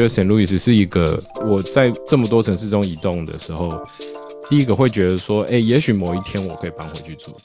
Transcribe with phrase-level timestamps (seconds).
[0.00, 3.68] 觉得圣路易斯是一个我在这么多城市中移动的时候，
[4.48, 7.36] 第一个会觉得说，哎，也许某一天我可以搬回去住。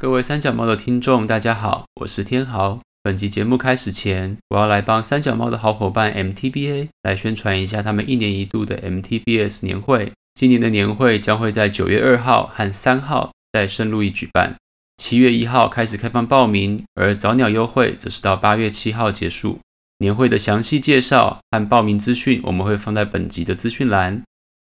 [0.00, 2.80] 各位三脚猫的听众，大家好，我是天豪。
[3.04, 10.12] 本集节目开始前，我要来帮三脚猫的好伙伴 MTBA 来宣传一下他们一年一度的 MTBS 年会。
[10.34, 14.56] 今年的年会将会在九月二号和三号在圣路易举办，
[14.96, 19.58] 七月一号开始开放报名，而早鸟优惠则是到八月七号结束。
[19.98, 24.22] 年会的详细介绍和报名资讯我们会放在本集的资讯栏。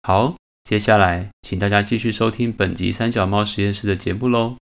[0.02, 4.56] 好，接下来请大家继续收听本集三脚猫实验室的节目喽。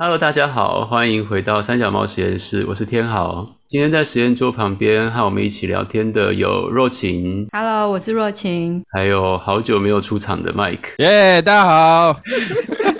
[0.00, 3.44] Hello，大家好，欢迎回到三角猫实验室，我是天豪。
[3.66, 12.20] 今天在实验桌旁边和我们一起聊天的有若晴，Hello，我是若晴，还有好久没有出场的 Mike，耶，大家好，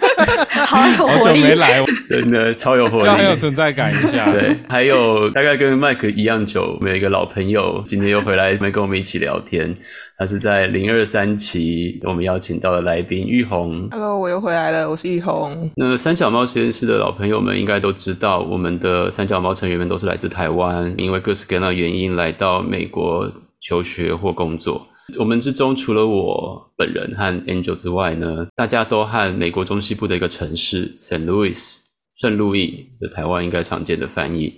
[0.66, 4.30] 好有活力，没来，真的超有活力，很有存在感一下。
[4.32, 9.76] 对，还有大概跟 Mike 一样久，我们有一个老朋友，今天又回来，没跟我们一起聊天。
[10.20, 13.88] 他是在零二三期，我们邀请到的来宾玉红。
[13.92, 15.70] Hello，我又回来了，我是玉红。
[15.76, 24.88] 那三脚猫实验室的老朋友们应该都知道，我们的三脚猫成员们都是来自台湾，因为各式各样的原因来到美国求学或工作。
[25.16, 31.78] 我们之中除了我本人和 Angel 之外呢，大家都和美国中西部的一个城市 Saint Louis
[32.20, 34.52] 圣路易，的台湾应该常见的翻译。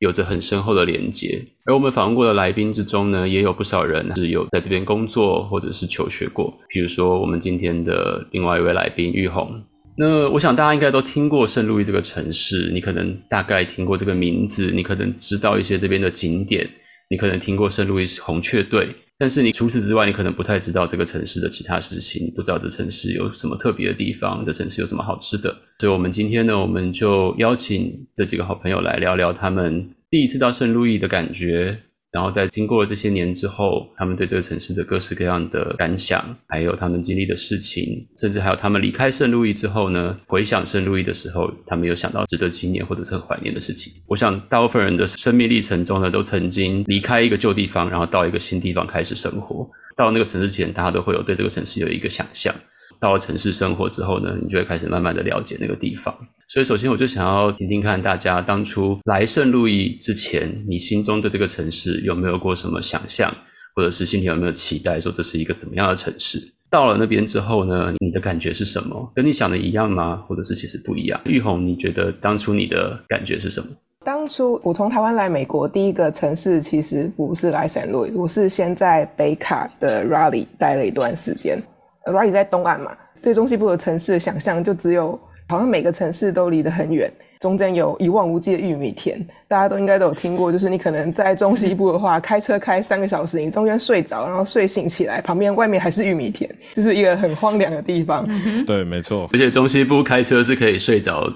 [0.00, 6.52] 有着很深厚的连接，而我们访问过的来宾之中呢，也有不少人是有在这边工作或者是求学过。
[6.68, 9.62] 比如说，我们今天的另外一位来宾玉红。
[9.96, 16.68] 那我想大家应该都听过圣路易这个城市，你可能大概听过这个名字，你可能知道一些这边的景点，
[17.10, 18.88] 你可能听过圣路易红雀队。
[19.16, 25.54] 但是你除此之外，你可能不太知道这个城市的其他事情，不知道这城市有什么特别的地方，这城市有什么好吃的。
[25.78, 31.78] 所以，我们今天呢，我们就邀请这几个好朋友来聊聊他们第一次到圣路易的感觉。
[32.14, 43.92] 然后在经过了这些年之后，他们对这个城市的各式各样的感想，还有他们经历的事情，甚至还有他们离开圣路易之后呢，回想圣路易的时候，他们有想到值得纪念或者是很怀念的事情。
[44.06, 49.68] 我想大部分人的生命历程中呢，都曾经离开一个旧地方，然后到一个新地方开始生活。
[49.96, 52.54] 到那个城市前，大家都会有对这个城市有一个想象。
[53.00, 56.14] 到了城市生活之后呢，你就会开始慢慢的了解那个地方。
[56.46, 63.34] 所以，首先我就想要听听看大家当初来圣路易之前，你心中对这个城市有没有过什么想象，
[63.74, 66.40] 或者是心里有没有期待，说这是一个怎么样的城市？
[66.70, 69.10] 到了那边之后呢，你的感觉是什么？
[69.14, 70.22] 跟你想的一样吗？
[70.28, 71.20] 或者是其实不一样？
[71.24, 73.68] 玉红，你觉得当初你的感觉是什么？
[74.04, 81.58] 当初我从台湾来美国，第一个城市其实不是来圣路易，我是先在北卡的 Raleigh 待了一段时间。
[82.06, 82.92] Raleigh 在东岸嘛，
[83.22, 87.10] 对中西部的城市的想象就只有，好像每个城市都离得很远，
[87.40, 98.28] 中间有一望无际的玉米田，大家都应该都有听过，就是你可能在中西部的话，开车开三个小时，你中间睡着，然后睡醒起来，旁边外面还是玉米田，就是一个很荒凉的地方。
[98.66, 101.26] 对，没错，而且中西部开车是可以睡着。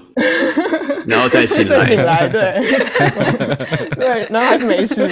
[1.09, 2.61] 然后再醒来，再醒来，对，
[3.97, 5.09] 对，然后还是没事，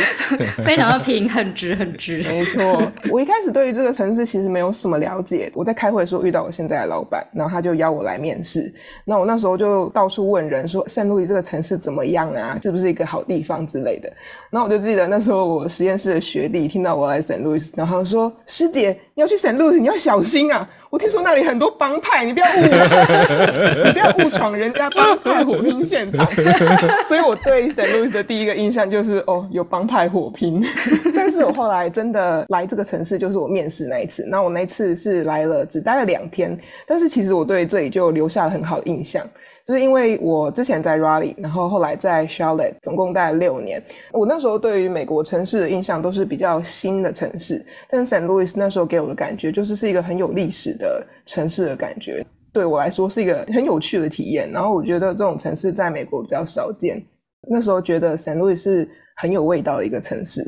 [0.64, 2.92] 非常的平，很直，很直，没错。
[3.10, 5.52] 我一开始对于这个城市其实没有什么了解。
[5.56, 8.72] 我在开会的时候遇到我现在的老板，然后他就邀我来面试。
[9.04, 12.60] 那我那时候就到处问人说，圣路易这个城市怎么样啊？
[12.62, 14.12] 是不是一个好地方之类的？
[14.52, 20.70] 然后我就记得那时候我实验室的学弟听到我来圣路易，然后说：“师姐，你要去圣路易，你要小心啊！
[20.90, 22.62] 我听说那里很多帮派，你不要误，
[23.86, 26.26] 你不要误闯人家帮派火拼。”现场，
[27.08, 30.64] 所以我对 San Luis 的第一个印象就是哦，有帮派火拼。
[31.16, 34.26] 但是我后来真的来这个城市，就是我面试那一次。
[34.28, 36.58] 那我那一次是来了，只待了两天。
[36.86, 39.26] 但是其实我对这里就留下了很好的印象，
[39.68, 43.84] 就是因为我之前在 Raleigh，然后后来在 Charlotte，总共待了六年。
[44.14, 52.26] 我那时候对于美国城市的印象都是比较新的城市，但是 Saint Louis 那时候给我的感觉就是是一个很有历史的城市的感觉。
[52.54, 57.04] 对我来说是一个很有趣的体验，然后我觉得这种城市在美国比较少见。
[57.50, 60.42] 那时候觉得 Saint Louis 是很有味道的一个城市，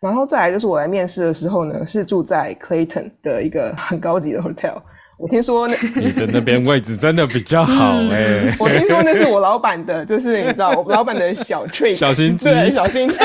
[0.00, 4.80] 然后再来就是我来面试的时候呢，是住在 Clayton 的一个很高级的 hotel。
[5.20, 13.16] 我听说那你的那边位置真的比较好哎、我听说那是我老板的，就是你知道我老板的小 trick，小心机对，小心机，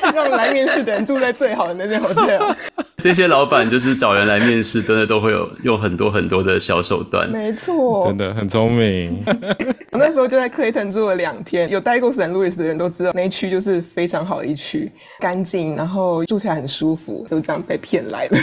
[0.00, 2.52] 他都让来面试的人住在最好的那间 hotel。
[2.98, 7.30] 这些老板就是找人来面试，真的都会有用很多很多的小手段。
[7.30, 9.22] 没错，真的很聪明。
[9.92, 12.32] 我那时候就在 Clayton 住了两天，有待过 St.
[12.32, 18.36] Louis 的人都知道，那一区就是非常好的一区，干净，然后住起来很舒服，就这样被骗来的。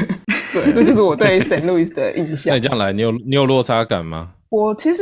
[0.54, 1.66] 对，这就是我对 St.
[1.66, 2.60] Louis 的印那象你。
[2.60, 4.32] 这样来，你有你有落差感吗？
[4.50, 5.02] 我其实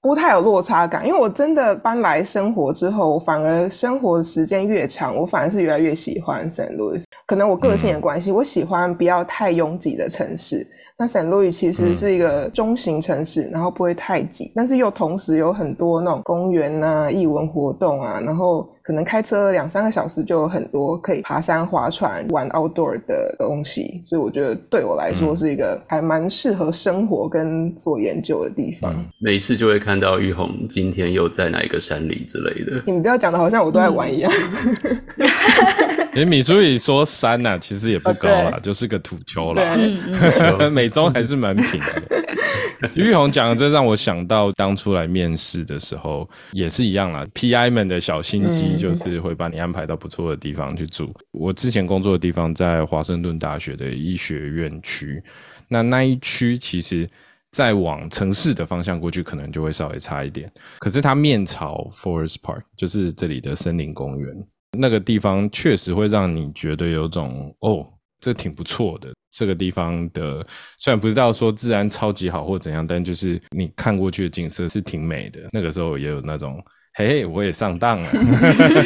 [0.00, 6.76] 不太有落差感，因为我真的搬来生活之后，我反而生活的时间越长，我反而是越来越喜欢 St.
[6.76, 7.02] Louis。
[7.26, 10.66] 可能我个性的关系，我喜欢不要太拥挤的城市。
[11.02, 11.28] 那 St.
[11.28, 28.94] Louis 其实是一个中型城市，然后不会太挤，但是又同时有很多那种公园啊、艺文活动啊，然后可能开车两三个小时就有很多可以爬山、划船、玩 outdoor 的东西，所以我觉得对我来说是一个还蛮适合生活跟做研究的地方。
[29.18, 32.80] 每次就会看到玉红今天又在哪一个山里之类的。
[32.86, 34.30] 你们不要讲的好像我都在玩一样。
[34.30, 35.22] 其
[36.20, 39.76] 实米苏里说山呐、其实也不高啦，啊就是个土丘啦。
[40.70, 42.90] 美中还是蛮平的。
[42.94, 47.24] 玉红讲的，这让我想到当初来面试的时候也是一样啦。
[47.34, 51.14] PI 们的小心机嗯就是会把你安排到不错的地方去住。
[51.30, 55.22] 我之前工作的地方在华盛顿大学的医学院区，
[55.68, 57.08] 那那一区其实。
[57.54, 60.50] 再往城市的方向过去，可能就会稍微差一点。
[60.78, 64.34] 可是它面朝 Forest Park，就是这里的森林公园，
[64.78, 67.86] 那个地方确实会让你觉得有种哦，
[68.20, 69.10] 这挺不错的。
[69.30, 70.46] 这个地方的
[70.78, 75.40] 虽然不知道说治安超级好或怎样，但就是你看过去的景色是挺美的。
[75.52, 76.62] 那个时候也有那种
[76.94, 78.12] 嘿嘿，我也上当了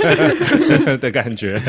[0.99, 1.61] 的感觉。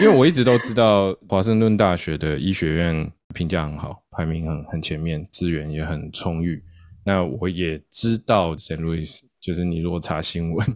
[0.00, 6.62] 因为我一直都知道华盛顿大学的医学院评价很好，排名很很前面，资源也很充裕。
[7.04, 8.78] 那我也知道 St.
[8.80, 10.66] Louis，就是你如果查新闻，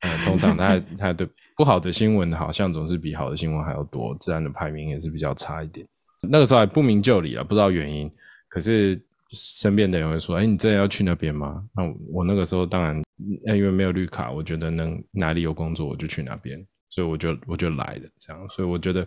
[0.00, 5.86] 嗯，通常他他 的不好的新闻好像总是比好的新闻还要多，自然的排名也是比较差一点。
[6.28, 8.10] 那个时候还不明就里了，不知道原因，
[8.48, 13.02] 可是身边的人会说：“哎，你真的要去那边吗？”那我那个时候当然，
[13.46, 18.48] 因为没有绿卡，我觉得能哪里有工作我就去哪边，所以我就我就来了这样。
[18.48, 19.06] 所以我觉得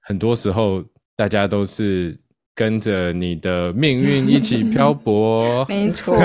[0.00, 0.84] 很多时候
[1.16, 2.18] 大家都是
[2.54, 5.64] 跟着你的命运一起漂泊。
[5.68, 6.16] 没错，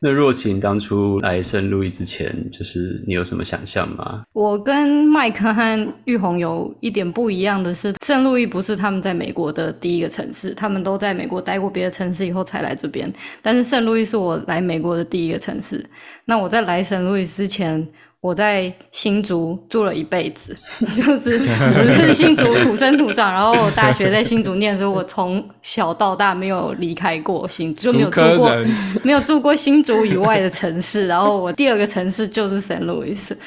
[0.00, 4.22] 那若晴当初来圣路易之前，就是你有什么想象吗？
[4.32, 13.12] 我跟麦克和玉红有一点不一样的是，圣路易不是他们在美国的第一个城市，他们都在美国待过别的城市以后才来这边。
[13.42, 15.84] 但是圣路易是我来美国的第一个城市。
[16.24, 17.86] 那我在来圣路易之前，
[18.20, 20.52] 我在新竹住了一辈子，
[20.96, 28.50] 就是我是新竹土生土长，然后我大学在新竹念的时候，我从小到大没有离开过新，就没有住过
[29.04, 33.38] 没有住过新竹以外的城市，然后我第二个城市就是圣路易斯。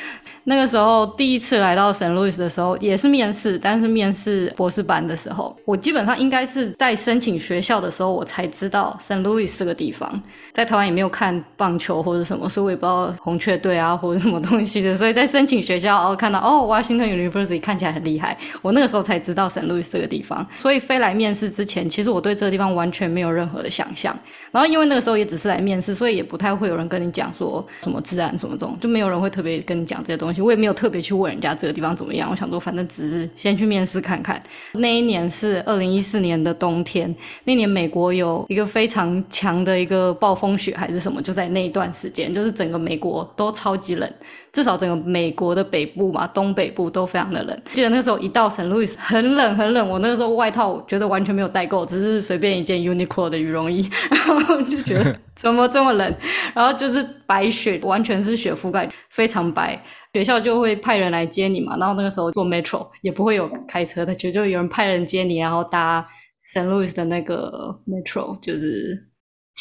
[0.44, 10.22] 那个时候第一次来到圣路易斯的时候，也是面试，但是面试博士班的时候，我基本上应该是在申请学校的时候，我才知道圣路易斯这个地方。
[10.52, 14.96] 在台湾也没有看棒球或者什么，所以我也不知道红雀队啊或者什么东西的。
[14.96, 20.46] 所以在申请学校，然后看到哦，Washington University 看起来很厉害，我那个时候才知道圣路易斯这个地方。
[20.58, 24.18] 所以飞来面试之前，其实我对这个地方完全没有任何的想象。
[24.52, 30.31] 然后因为那个时候也只是来面试，所以也不太会有人跟你讲说什么自然什么这种，就没有人会特别跟你讲这些东西。
[30.40, 32.30] 我也没有特别去问人家这个地方怎么样。
[32.30, 34.40] 我想说，反正只是先去面试看看。
[34.74, 37.14] 那一年是二零一四年的冬天，
[37.46, 44.14] 那年美国有一个非常强的一个暴风雪还是什么，就在那一段时间，就是整个美国都超级冷，
[44.54, 47.62] 至少整个美国的北部嘛，东北部都非常的冷。
[47.74, 56.16] 记得那时候一到圣路易斯，很冷很冷，我那个时候外套觉得完全没有带够，只是随便一件 Uniqlo 的羽绒衣，然后就觉得 怎么这么冷，
[56.54, 59.82] 然后就是白雪，完全是雪覆盖，非常白。
[60.14, 66.06] 学校就会派人来接你嘛，然后那个时候坐 metro 也不会有开车的，就就有人派人接你，然后搭
[66.54, 66.68] St.
[66.68, 69.08] Louis 的那个 metro，就是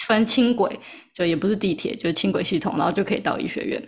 [0.06, 0.78] 分轻轨，
[1.14, 3.82] 就也不是地铁，就是轻轨系统，然后就可以到医学院。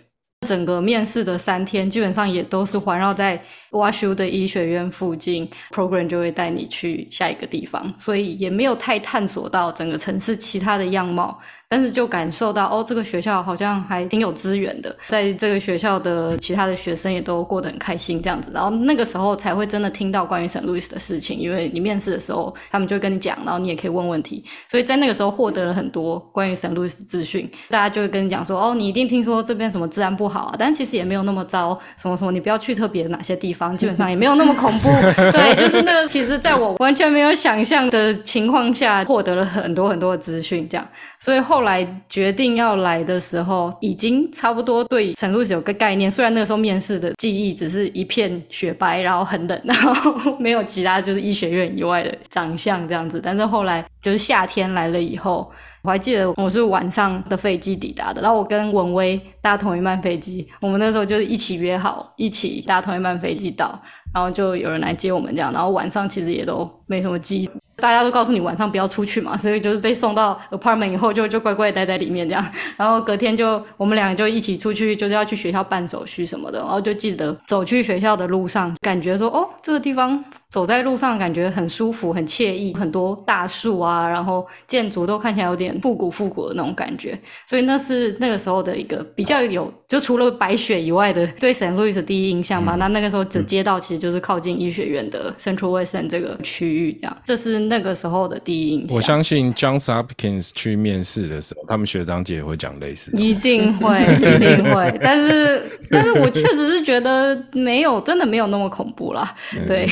[0.45, 3.41] 整个面试的三天，基本上也都是环绕在
[3.71, 11.39] WashU 的医学院附近，program 就会带你去下一个地方，所以也没有太探索到整个城市其他的样貌，
[11.73, 30.33] 但是就感受到哦，这个学校好像还挺有资源的，在这个学校的其他的学生也都过得很开心这样子，然后那个时候才会真的听到关于圣路易斯的事情，因为你面试的时候他们就会跟你讲，然后你也可以问问题，所以在那个时候获得了很多关于圣路易斯资讯，大家就会跟你讲说，哦，你一定听说这边什么治安不好。
[30.33, 34.89] 好啊，但其实也没有那么糟，什么什么你不要去特别哪些地方，基本上也没有那么恐怖。
[35.31, 40.83] 对，就是那个，其实在我完全没有想象的情况下，获得了很多很多的资讯，这样。
[41.19, 46.09] 所以后来决定要来的时候，已经差不多对圣路易斯有个概念。
[46.09, 55.51] 虽然那个时候面试的记忆只是一片雪白，然后很冷，然后没有其他就是医学院以外的长相这样子，但是后来就是夏天来了以后。
[55.83, 63.77] 我还记得我是晚上的飞机抵达的，然后我跟文威搭同一班飞机，我们那时候就是一起约好一起搭同一班飞机到，
[64.13, 67.49] 然后就有人来接我们这样，然后晚上其实也都没什么记忆。
[67.83, 72.45] 大家都告诉你晚上不要出去嘛，所以就是被送到 apartment 以后就就乖乖待在里面这样，
[72.77, 92.75] 然后隔天就我们两个就一起出去，就是要去学校办手续什么的，然后就记得走去学校的路上，感觉说哦这个地方走在路上感觉很舒服很惬意，很多大树啊，然后建筑都看起来有点复古复古的那种感觉，所以那是那个时候的一个比较有就除了白雪以外的对 Saint Louis 的第一印象吧。
[92.75, 97.72] 那那个时候的街道其实就是靠近医学院的 Central West End 这个区域，这样这是。
[97.73, 104.99] 那个时候的第一印象，我相信 Johns Hopkins 去面试的时候，他们学长姐也会讲类似，一定会， 一定会。
[105.01, 109.35] 但是，但是我确实是觉得没有，真的没有那么恐怖啦。
[109.65, 109.87] 对。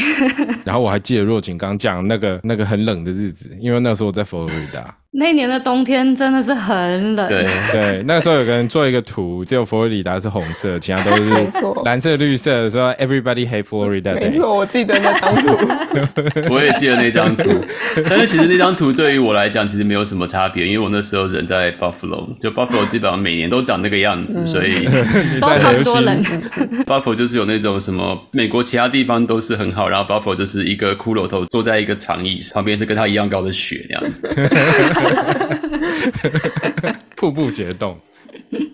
[0.63, 4.95] 然后我还记得若晴刚讲那个那个很冷的日子，因为那时候我在佛罗里达。
[5.13, 7.27] 那年的冬天真的是很冷。
[7.27, 11.31] 对 对，那个时候有个人做一个图，只有佛罗里达是红色，其他都是
[11.83, 14.13] 蓝色、绿色，说 Everybody hate Florida。
[14.15, 15.57] 没错，我记得那张图。
[16.49, 17.49] 我也记得那张图，
[18.09, 24.85] 但是其实那张图对于我来讲其实没有什么差别，因为我那时候人在 Buffalo，就 Buffalo 基本上每年都长那个样子，所以
[25.41, 26.23] 都差不多冷。
[26.85, 34.29] Buffalo 就是有那种什么美国其他地方都是很好，然后 Buffalo 就是一个骷髅头坐在一个长椅旁边是跟他一样高的雪那样子。
[37.15, 37.97] 瀑布结冻，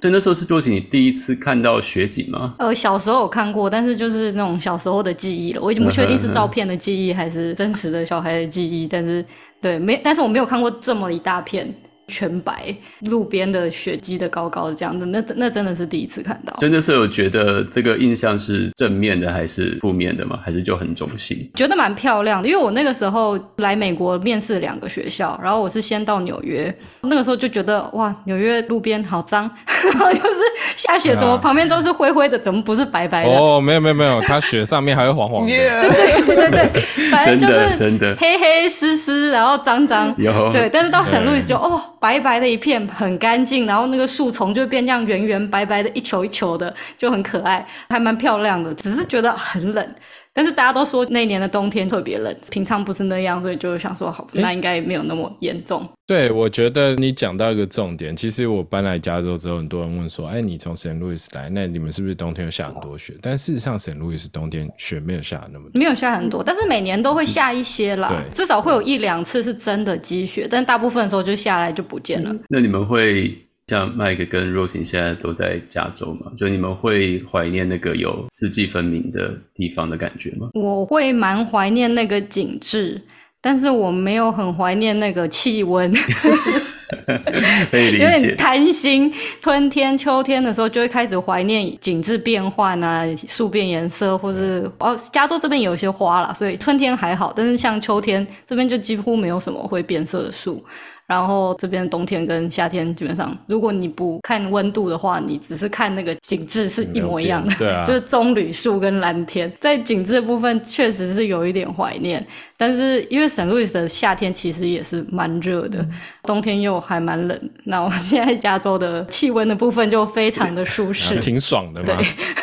[0.01, 2.55] 所以那时候是若晴你第一次看到雪景吗？
[2.59, 9.23] 呃，小时候有看过，但是就是那种小时候的记忆了，我已经不确定是照片的记忆还是真实的小孩的记忆，但是
[9.61, 11.73] 对没，但是我没有看过这么一大片。
[12.07, 12.73] 全白
[13.09, 16.53] 路边的雪积的高高的这样的，那那真的是第一次看到。
[16.53, 20.39] 所以那时候有觉得这个印象是正面的还是负面的吗？
[20.43, 21.49] 还是就很中性？
[21.55, 30.39] 觉得蛮漂亮的，因为我那个时候来美国面试两个学校，然后我是先到纽约，那个时候就觉得哇，纽约路边好脏， 就是
[30.77, 33.31] 下雪怎么旁边都是灰灰的，怎么不是白白的？
[33.31, 35.51] 哦，没有没有没有，它雪上面还会黄黄的。
[35.51, 35.89] 对
[36.23, 40.13] 对对对对，反正就是真的黑黑湿湿，然后脏脏。
[40.17, 41.81] 有对，但是到圣路易斯就哦。
[41.99, 48.73] 白白的一片，很干净，然后那个树丛就变这样圆圆白白的，一球一球的，就很可爱，还蛮漂亮的。
[48.75, 49.95] 只是觉得很冷，
[50.37, 55.83] 但是大家都说那年的冬天特别冷，平常不是那样，所以就想说，好，那应该没有那么严重。
[56.05, 58.15] 对，我觉得你讲到一个重点。
[58.15, 68.13] 其实我搬来加州之后，很多人问说：“哎，你从圣路易斯来，那你们是不是冬天有下很多雪？”但事实上，圣路易斯冬天雪没有下那么多，没有下很多，但是每年都会下一些啦。
[68.31, 72.31] 至少会有一两次是真的积雪，但大部分的时候就下来就不见了。
[72.47, 73.35] 那你们会
[73.67, 76.31] 像麦克跟若晴现在都在加州嘛？
[76.37, 80.49] 就你们会怀念那个有四季分明的地方的感觉吗？
[80.53, 83.01] 我会蛮怀念那个景致。
[83.39, 85.93] 但是我没有很怀念那个气温，
[87.71, 89.13] 有点贪心。
[89.41, 97.31] 春天、秋天的时候就会开始怀念景致变换啊，树变颜色，或是哦，加州这边有些花了，所以春天还好。
[97.33, 100.61] 但是像秋天这边就几乎没有什么会变色的树。
[101.07, 109.49] 然后这边冬天跟夏天基本上，如果你不看温度的话，你只是看那个景致是一模一样的，对啊， 就是棕榈树跟蓝天。
[109.61, 112.25] 在景致的部分确实是有一点怀念，
[112.57, 115.87] 但是因为圣路易斯的夏天其实也是蛮热的，
[116.23, 117.49] 冬天又还蛮冷。
[117.63, 121.97] 那我现在加州的气温的部分就非常的舒适， 挺爽的嘛。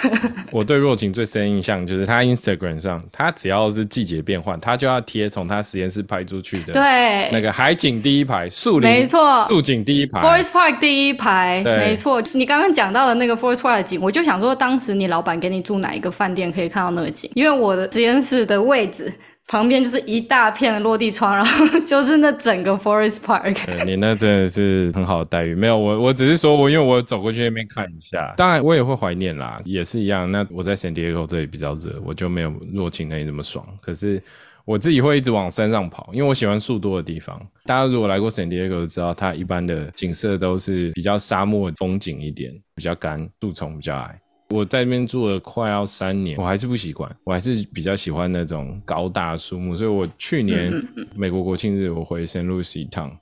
[0.51, 8.49] 我对若晴最深印象就是他 Instagram 上，他只要是季节变换，他就要贴从他实验室拍出去的对那个海景第一排。
[8.55, 12.23] 树林没错，树景第一排，Forest Park 第一排，没错。
[12.35, 17.29] 你刚刚讲到的那个 Forest Park 的景，我就想说，当时你老板给你住哪一个饭店可以看到那个景？
[17.35, 19.13] 因为我的实验室的位置
[19.49, 23.85] 旁边就是一大片的落地窗，然后就是那整个 Forest Park。
[23.85, 25.53] 你那真的是很好的待遇。
[25.53, 30.31] 没有我，我只是说我因为我走过去那边看一下，当然我也会怀念啦，也是一样。
[30.31, 33.67] 那我在 San Diego 这里比较热，我就没有若晴那里那么爽。
[33.81, 34.23] 可是。
[34.65, 37.39] 我自己会一直往山上跑，因为我喜欢树多的地方。
[37.67, 44.19] 大家如果来过圣地亚哥，知道它一般的景色都是比较沙漠风景一点，比较干，树丛比较矮。
[44.51, 49.77] 我在那边住了快要三年，我还是不习惯，我还是比较喜欢那种高大树木。
[49.77, 50.73] 所以我去年
[51.15, 53.15] 美国国庆日我回圣路易斯一趟，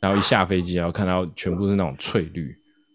[0.00, 2.52] 然后一下飞机然后看到全部是那种翠绿。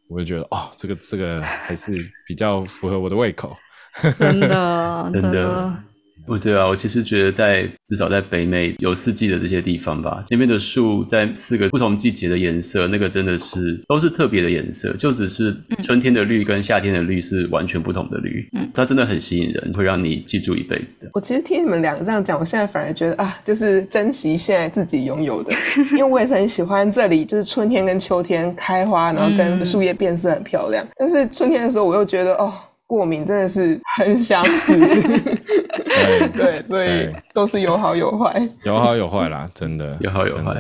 [0.10, 3.56] 我就觉得哦，这个这个还是比较符合我的胃口。
[4.18, 5.84] 真的，真的的。
[6.26, 21.10] 哦，对啊，我其实觉得在至少在北美有四季的这些地方吧，那边的树在四个不同季节的颜色，那个真的是都是特别的颜色，就只是春天的绿跟夏天的绿是完全不同的绿，嗯它真的很吸引人，会让你记住一辈子的。
[21.14, 25.52] 我其实听你们两个这样讲，我现在反而觉得啊，就是珍惜现在自己拥有的，
[25.92, 30.86] 因为我也是很喜欢这里，就是春天跟秋天开花，然后跟树叶变色很漂亮。
[30.96, 32.54] 但是春天的时候，我又觉得哦，
[32.94, 34.78] 过敏真的是很想死。
[36.38, 38.48] 对，所以都是有好有坏。
[38.62, 40.54] 有好有坏啦，真的有好有坏。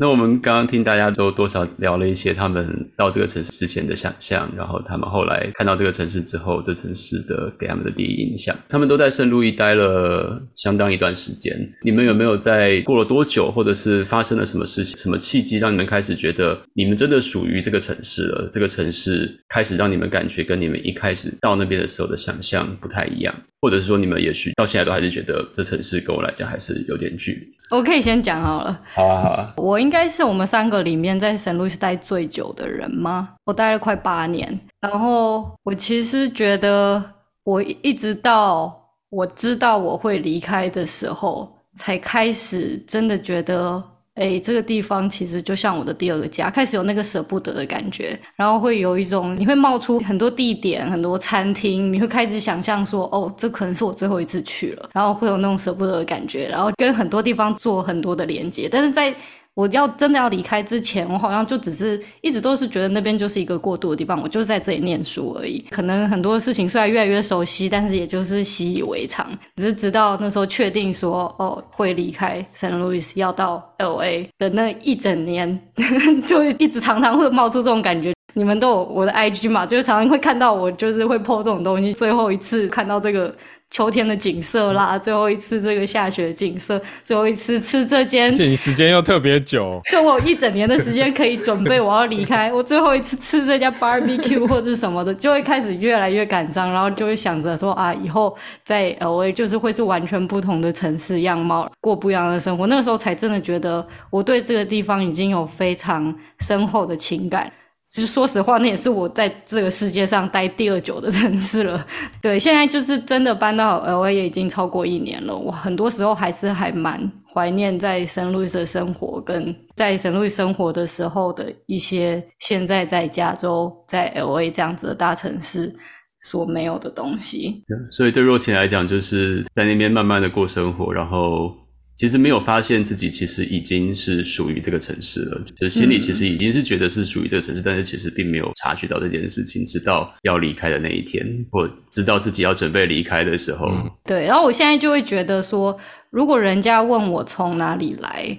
[0.00, 8.56] 那我们刚刚听大家都多少聊了一些他们到这个城市之前的想象，然后他们后来看到这个城市之后，这城市的给他们的第一印象。
[8.68, 11.52] 他们都在圣路易待了相当一段时间。
[11.82, 18.48] 你们有没有在过了多久，或者是发生了什么事情、什么契机，让你们开始觉得你们真的属于这个城市了？
[18.52, 27.76] 这个城市开始让你们感觉跟你们一开始到那边的时候的想象不太一样，或者是说你们也许到现在都还是觉得这城市跟我来讲还是有点距离。
[27.76, 28.80] 我可以先讲好了。
[28.94, 29.52] 好啊，好啊。
[29.56, 33.34] 我应该是我们三个里面在圣路易斯待最久的人吗？
[33.44, 37.02] 我待了快八年，然后我其实觉得，
[37.44, 43.82] 我一直到我知道我会离开的时候，才开始真的觉得，
[44.18, 59.14] 哎，这个地方其实就像我的第二个家，开始有那个舍不得的感觉，然后会有一种你会冒出很多地点、很多餐厅，你会开始想象说，哦，这可能是我最后一次去了，然后会有那种舍不得的感觉，然后跟很多地方做很多的连接，但是在
[59.58, 65.58] 我要真的要离开之前，我好像就只是一直都是觉得那边就是一个过渡的地方，我就在这里念书而已。
[65.68, 69.28] 可能很多事情虽然越来越熟悉，但是也就是习以为常。
[69.56, 75.60] 只是直到那时候确定说，哦，会离开圣路易斯，要到 L A 的那一整年，
[76.24, 78.14] 就一直常常会冒出这种感觉。
[78.34, 81.92] 你们都有我的 IG 嘛，就是常常会看到我，就是会 po 这种东西。
[81.92, 83.34] 最后一次看到这个
[83.70, 98.34] 秋天的景色啦，最后一次这个下雪的景色，最后一次吃这间这你时间又特别久，就我有一整年的时间可以准备我要离开， 我最后一次吃这家 barbecue 或者什么的，就会开始越来越感伤，然后就会想着说啊，以后
[98.64, 102.66] 在 LA 就是会是完全不同的城市样貌，过不一样的生活。
[102.66, 107.52] 那个时候才真的觉得我对这个地方已经有非常深厚的情感。
[107.98, 111.84] 其实说实话，那也是我在这个世界上待第二久的城市了。
[112.22, 115.36] 对，现在就是真的搬到 LA 也已经超过一年了。
[115.36, 125.74] 我很多时候还是还蛮怀念在圣路易斯的生活，跟在圣路易斯生活的时候的一些现在在加州、在 LA 这样子的大城市
[126.22, 127.64] 所没有的东西。
[127.90, 131.52] 所以对若晴来讲，就是在那边慢慢的过生活，然后
[131.98, 145.76] 其实没有发现自己其实已经是属于这个城市了，就是心里其实已经是觉得是属于这个城市，但是其实并没有察觉到这件事情，直到要离开的那一天，或知道自己要准备离开的时候，嗯对，然后我现在就会觉得说，
[146.10, 148.38] 如果人家问我从哪里来，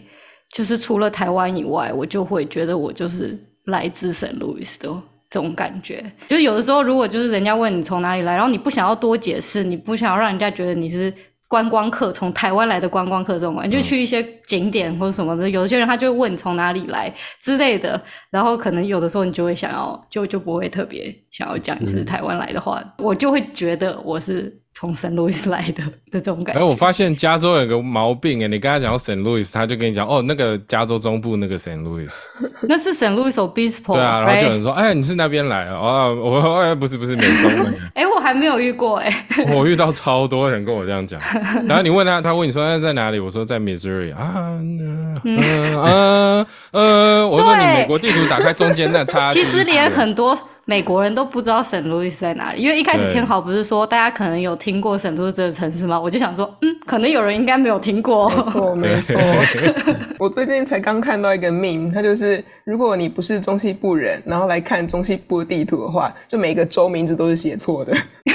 [0.54, 4.88] 就是除了台湾以外，我就会觉得我就是来自圣路易斯的
[5.30, 6.02] 这种感觉。
[6.30, 11.14] 就是有的时候，如果就是人家问你从哪里来，然后你不想要多解释，你不想要让人家觉得你是。
[11.50, 26.60] 观光客从台湾来的观光客这种玩，就去一些景点或者什么的，有些人他就会问你从哪里来之类的，然后可能有的时候你就会想要，就就不会特别想要讲你是台湾来的话，我就会觉得我是从圣路易斯来的 的这种感觉。
[26.60, 26.68] 哎，觉。
[26.68, 32.14] 我发现加州有个毛病哎，你跟他讲到 Saint Louis，他就跟你讲哦，那个加州中部那个 Saint Louis，
[32.64, 37.78] 那是圣路易斯 Obispo，对啊，然后就有人说，哎，你是那边来的哦，我哎 不是不是美中那个。
[37.96, 41.20] 哎、我还没有遇过哎、我遇到超多人跟我这样讲，
[41.68, 45.00] 然后你问他，他问你说他在哪里，我说在 Missouri 啊，嗯。
[45.26, 45.38] 嗯
[45.76, 50.38] 嗯嗯，我说你美国地图打开中间那叉，其实连很多
[50.70, 56.00] 美国人都不知道圣路易斯在哪里，因为一开始天豪不是说大家可能有听过圣路易斯这个城市吗？
[56.00, 58.30] 我就想说，嗯，可能有人应该没有听过。
[58.30, 59.96] 没错，没错。
[60.20, 67.92] 我最近才刚看到一个 meme，它就是如果你不是中西部人，然后来看中西部的地图的话，就每个州名字都是写错的，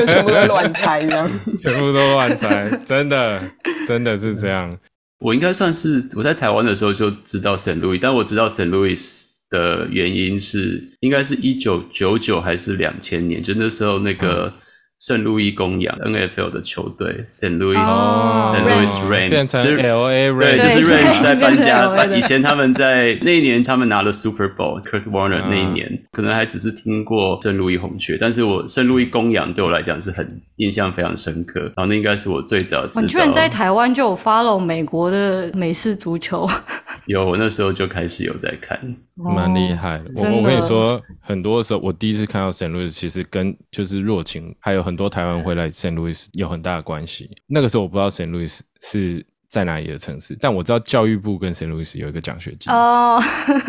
[0.00, 1.30] 就全部都乱猜这样。
[1.60, 3.42] 全部都乱猜，真的
[3.86, 4.74] 真的是这样。
[5.20, 14.52] 我应该算是我在台湾的时候就知道 Saint Louis，但我知道 Saint Louis 的原因是，应该是一九九九还是两千年，就那时候那个
[15.00, 22.16] 圣路易公羊 NFL 的球队 Saint Louis、哦 Saint Rams Louis Rams 变成就是 L A 对，Rams，就是 Rams 在搬家 LA。
[22.16, 31.60] 以前他们在那一年，他们拿了 Super Bowl，Kurt Warner 那一年，可能还只是听过圣路易红雀，但是我圣路易公羊对我来讲是很印象非常深刻。
[31.60, 33.02] 然后那应该是我最早知道。
[33.02, 36.48] 我居然在台湾就有 follow 美国的美式足球，
[37.06, 38.78] 有，我那时候就开始有在看。
[39.20, 40.04] 蛮厉害的。
[40.14, 42.70] 我的我跟你说，很多时候我第一次看到 St.
[42.70, 45.92] Louis，其实跟就是热情还有很多台湾回来 St.
[45.92, 47.30] Louis 有很大的关系。
[47.46, 48.30] 那个时候我不知道 St.
[48.30, 51.68] Louis 是在哪里的城市，但我知道教育部跟 St.
[51.68, 52.72] Louis 有一个奖学金。
[52.72, 53.20] 哦，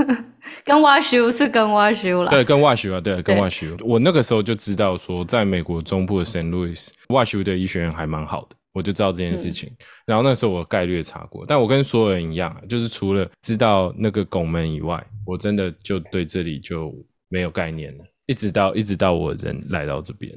[0.64, 2.32] 跟 WashU 是跟 WashU 啦。
[2.32, 6.50] 对，跟 WashU 啊，对，跟对 WashU，我那个时候就知道说，在美国中部的 St.
[6.50, 9.70] Louis，WashU 的医学院还蛮好的，我就知道这件事情。
[10.06, 16.94] 然后那时候我概略查过，但我跟所有人一样，就是除了知道那个拱门以外，我真的就对这里就
[17.28, 18.04] 没有概念了。
[18.26, 20.32] 一直到一直到我人来到这边，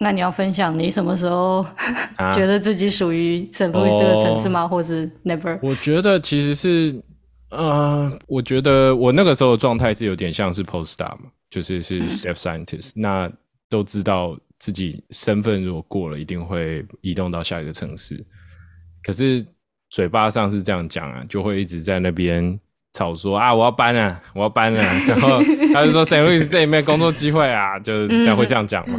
[0.00, 1.66] 那你要分享你什么时候
[2.16, 4.66] 啊 觉得自己属于圣路易斯这个城市吗？
[4.66, 5.58] 或是 never？
[5.60, 7.02] 我觉得其实是，
[7.50, 13.28] 呃，我觉得我那个时候的状态是有点像是 postdoc 嘛，就是是 staff scientist，、那
[13.68, 18.24] 都知道自己身份如果过了，一定会移动到下一个城市。
[19.02, 19.44] 可是
[19.90, 22.58] 嘴巴上是这样讲啊，就会一直在那边
[22.92, 26.24] 吵说啊，我要搬了，我要搬了，然后他就说 St.
[26.24, 28.98] Louis 这里面工作机会啊，就是这样会这样讲嘛。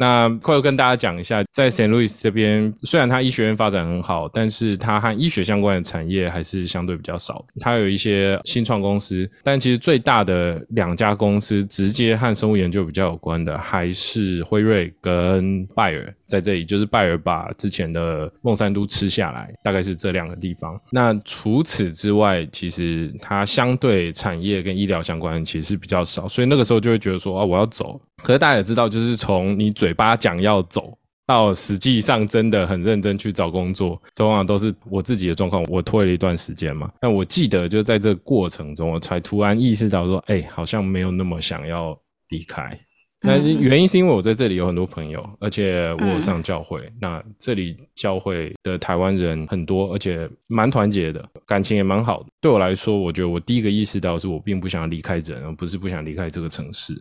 [0.00, 1.90] 那快要跟大家讲一下，在 St.
[1.90, 7.44] Louis 这边，虽然它医学院发展很好，但是它和医学相关的产业还是相对比较少。
[7.60, 16.64] 它有一些新创公司，但其实最大的两家公司直接和生物研究比较有关的，还是辉瑞跟拜耳在这里。
[16.64, 20.80] 就是拜耳把之前的孟山都吃下来，大概是这两个地方。
[20.90, 28.00] 那除此之外，其实它相对产业跟医疗相关，其实比较少，所以那个时候就会觉得说啊，我要走。
[28.22, 36.90] 可是大家也知道，就是从你嘴巴讲要走，到实际上真的很认真去找工作，通常都是我自己的状况，我拖了一段时间嘛。
[37.00, 41.98] 但我记得就在这个过程中，我才突然意识到说，哎、好像没有那么想要
[42.30, 42.78] 离开。
[43.22, 46.90] 那原因是因为我在这里有很多朋友，而且我有上教会。
[46.98, 52.28] 那这里教会的台湾人很多，而且蛮团结的，感情也蛮好的。
[52.40, 56.94] 对我来说，我觉得我第一个意识到是我并不想要离开人，而不是不想离开这个城市。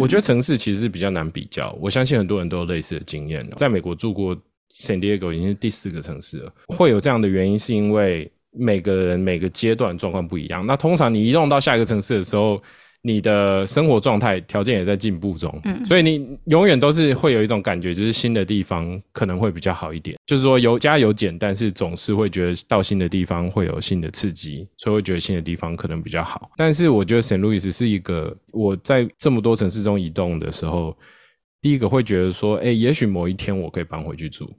[0.00, 3.48] 我觉得城市其实是比较难比较，我相信很多人都有类似的经验。
[3.56, 4.36] 在美国住过
[4.78, 10.66] San Diego 已经是第四个城市了，会有这样的原因是因为每个人每个阶段状况不一样。
[10.66, 12.62] 那通常你移动到下一个城市的时候，
[13.06, 20.16] 你的生活状态条件也在进步中，嗯所以你永远都是会有一种感觉，就是新的地方可能会比较好一点。
[20.26, 26.50] 就是说有加有减，但是总是会觉得到新的地方会有新的刺激，所以会觉得新的地方可能比较好。
[26.56, 27.38] 但是我觉得 St.
[27.38, 30.96] Louis 是一个我在这么多城市中移动的时候，
[31.62, 34.50] 第一个会觉得说，哎、也许某一天我可以搬回去住，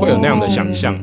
[0.00, 0.94] 会有那样的想象。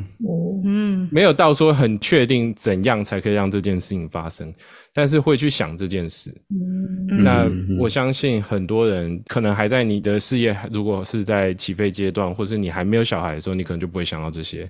[0.64, 4.54] 嗯没有到说很确定怎样才可以让这件事情发生，
[4.98, 6.34] 但是会去想这件事。
[6.50, 14.68] 嗯那嗯我相信很多人可能还在你的事业，如果是在起飞阶段，或是你还没有小孩的时候，你可能就不会想到这些。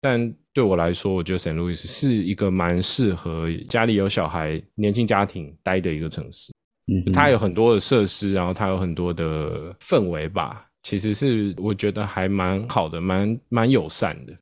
[0.00, 1.56] 但对我来说，我觉得 St.
[1.56, 6.52] Louis 是一个蛮适合家里有小孩、年轻家庭待的一个城市。
[6.86, 14.32] 嗯它有很多的设施，然后它有很多的氛围吧，其实是我觉得还蛮好的，蛮蛮友善的。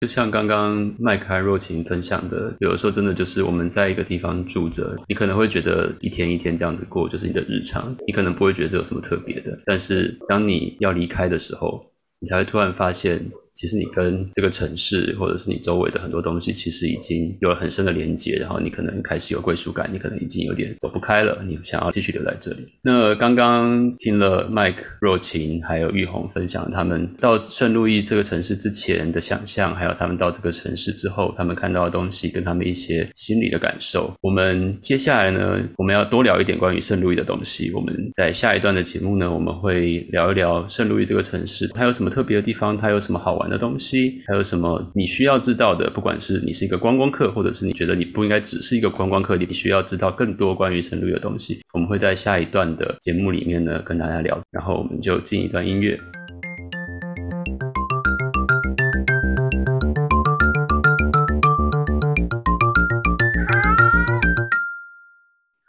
[0.00, 9.58] 就像刚刚麦克和若晴分享的，有的时候真的就是我们在一个地方住着，你可能会觉得一天一天这样子过就是你的日常，你可能不会觉得这有什么特别的。
[9.64, 11.80] 但是当你要离开的时候，
[12.20, 22.64] 你才会突然发现，其实你跟这个城市或者是你周围的很多东西，其实已经有了很深的连接，然后你可能开始有归属感，你可能已经有点走不开了，你想要继续留在这里。
[22.84, 34.14] 那刚刚听了 Mike、若晴还有玉红分享他们到圣路易这个城市之前的想象，还有他们到这个城市之后他们看到的东西，跟他们一些心理的感受。
[34.22, 37.72] 我们接下来呢，我们要多聊一点关于圣路易的东西。
[37.72, 45.88] 我们在下一段的节目呢，我们会聊一聊圣路易这个城市，它有什么特别的地方，它有什么好玩的东西，还有什么你需要知道的。
[45.90, 51.60] 不管是你是一个观光客，或者是你觉得你不应该只是一个观光客，你需要知道更多关于成都的东西。
[51.72, 55.98] 我们会在下一段的节目里面呢跟大家聊，然后我们就进一段音乐。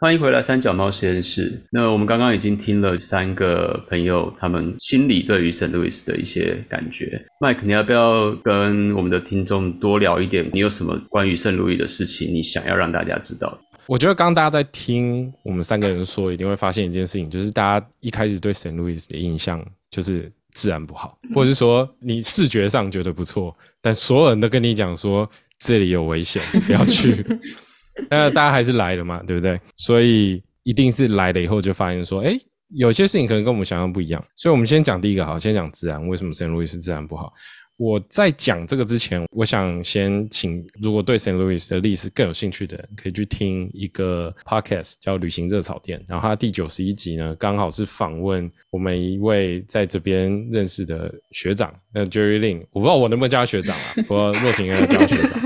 [0.02, 1.62] 欢迎回来三脚猫实验室。
[1.70, 7.22] 那我们刚刚已经听了三个朋友他们心里对于圣路易斯的一些感觉。
[7.38, 10.48] Mike，你要不要跟我们的听众多聊一点？
[10.54, 13.60] 你有什么关于圣路易的事情，你想要让大家知道的？
[13.88, 18.74] 我觉得刚刚大家在听我们三个人说，一定会发现一件事情，就是大家一开始对 St.
[18.74, 27.14] Louis 的印象就是治安不好，或者是说你视觉上觉得不错，但所有人都跟你讲说这里有危险，不要去。
[28.10, 29.60] 那大家还是来了嘛，对不对？
[29.76, 32.36] 所以一定是来了以后就发现说，哎，
[32.74, 34.22] 有些事情可能跟我们想象不一样。
[34.36, 37.32] 所以我们先讲第一个，好，先讲治安，为什么圣路易斯治安不好？
[37.76, 55.40] 我在讲这个之前，我想先请，如果对圣路易斯的历史更有兴趣的人，可以去听一个 podcast 叫《旅行热草店》，然后它第九十一集呢，刚好是访问我们一位在这边认识的学长，那 Jerry Lin，我不知道我能不能叫他学长啊，不过若晴应该叫学长。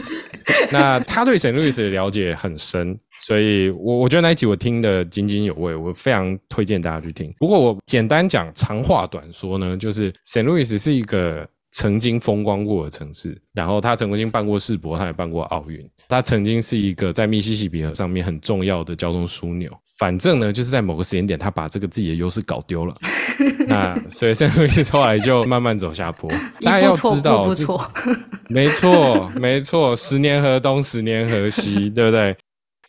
[0.71, 7.33] 那他对圣路易斯的了解很深，所以我我觉得那一集我听得津津有味，我非常推荐大家去听。
[7.39, 11.47] 不过我简单讲，长话短说呢，就是圣路易斯是一个。
[11.77, 15.85] 曾经风光过的城市，然后他曾经办过世博，他也办过奥运。
[16.09, 19.69] 他曾经是一个在密西西比河上面很重要的交通枢纽。
[19.97, 22.95] 反正呢，就是在某个时间点，他把这个自己的优势搞丢了。
[23.67, 26.31] 那所以圣路易斯后来就慢慢走下坡。
[26.61, 27.93] 大家要知道，不错，
[28.49, 32.37] 没错，没错，十年河东，十年河西，对不对？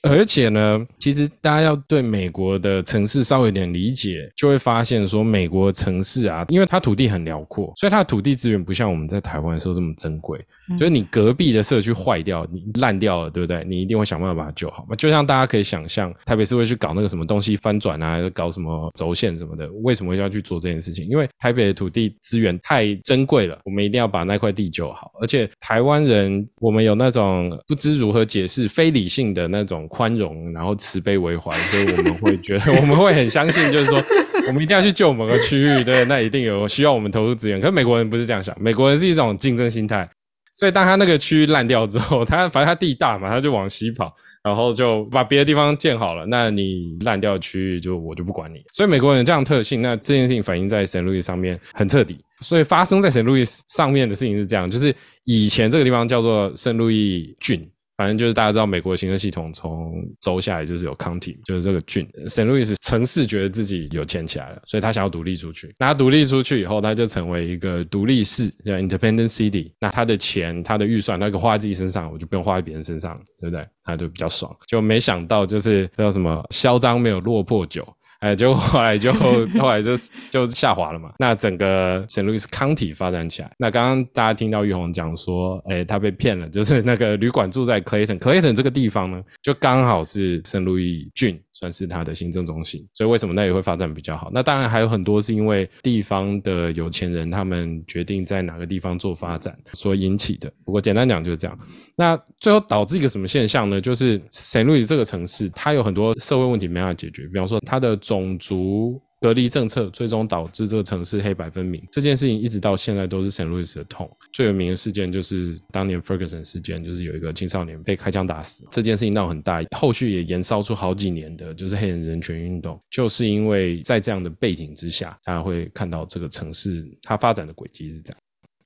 [0.05, 10.39] 而且呢，其实大家要对美国的城市稍微有点理解，就会发现说，美国城市啊，因为它土地很辽阔，所以它的土地资源不像我们在台湾的时候这么珍贵。
[10.77, 13.63] 所以你隔壁的社区坏掉、你烂掉了，对不对？
[13.65, 14.95] 你一定会想办法把它救好嘛。
[14.95, 21.07] 就像大家可以想象，台北市会去搞那个什么东西翻转啊，搞什么轴线什么的，为什么要去做这件事情？
[21.07, 25.11] 因为台北的土地资源太珍贵了，我们一定要把那块地救好。
[25.19, 29.87] 而且台湾人，我们有那种不知如何解释、非理性的那种。
[29.95, 34.03] 宽容，然后慈悲为怀，所以我们会觉得， 我们会很相信，就是说，
[34.47, 37.61] 我们一定要去救某个区域，对，那一定有需要我们投入资源。
[37.61, 40.09] 可是美国人不是这样想，美国人是一种竞争心态，
[40.51, 46.25] 所以当他那个区域烂掉之后，他 反正他地大嘛，他就往西跑，然后就把别的地方建好了。
[46.25, 48.61] 那你烂掉的区域，就我就不管你。
[48.73, 52.17] 所以美国人这样特性，那这件事情反映在圣路易上面很彻底。
[52.41, 57.65] 所以发生在圣路易上面的事情是这样，就是以前这个地方叫做圣路易郡。
[57.97, 62.05] 反正就是大家知道，美国行政系统从州下来就是有 county，就是这个郡。
[62.27, 65.73] 圣路易斯城市觉得自己有钱起来了，所以他想要独立出去。
[65.79, 69.71] 那他独立出去以后，他就成为一个独立市，叫 independent city。
[69.79, 73.65] 那他的钱、他的预算，他可以花在自己身上，我就不用花在别人身上，对不对？
[73.83, 74.53] 他就比较爽。
[74.67, 77.87] 就没想到，就是叫什么嚣张没有落魄久。
[78.19, 79.91] 哎，就后来就后来就
[80.29, 81.11] 就下滑了嘛。
[81.19, 83.51] 那整个圣路易斯 County 发展起来。
[83.57, 91.39] 那刚刚大家听到玉红讲说，哎，他被骗了，就是那个旅馆住在 Clayton，Clayton 这个地方呢，就刚好是圣路易郡。
[91.55, 94.29] 算是它的行政中心，所以为什么那里会发展比较好？
[94.33, 100.51] 那当然还有很多是因为地方的有钱人他们决定在哪个地方做发展所引起的。
[100.65, 101.57] 不过简单讲就是这样。
[101.97, 103.79] 那最后导致一个什么现象呢？
[103.79, 109.01] 就是 San Luis 这个城市，它有很多社会问题没办法解决，比方说它的种族。
[109.21, 114.09] 隔离政策最终导致这个城市黑白分明，这件事情一直到现在都是圣路易斯的痛。
[114.33, 128.17] 最有名的事件就是当年 Ferguson 事件，就是有一个青少年被开枪打死，这件事情闹很大，后续也延烧出好几年的，就是黑人人权运动，就是因为在这样的背景之下，大家会看到这个城市它发展的轨迹是这样。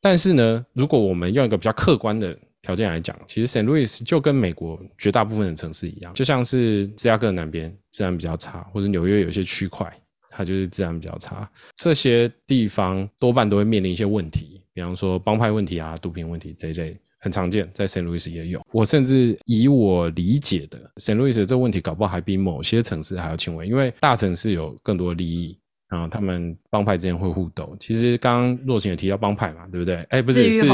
[0.02, 9.90] 但是呢，如果我们用一个比较客观的条件来讲，其实圣路易斯就跟美国绝大部分的城市一样，就像是芝加哥南边治安比较差，或者纽约有一些区块。
[10.30, 18.62] 它就是治安比较差，这些地方多半都会面临一些问题，比方说帮派问题啊、毒品问题这一类，很常见，在圣路易斯也有。
[18.72, 25.58] 我甚至以我理解的，圣路易斯这个问题搞不好还比某些城市还要轻微，因为大城市有更多利益，
[25.90, 27.76] 然后他们帮派之间会互斗。
[27.80, 29.96] 其实刚刚若晴也提到帮派嘛，对不对？
[30.10, 30.66] 哎，不是，是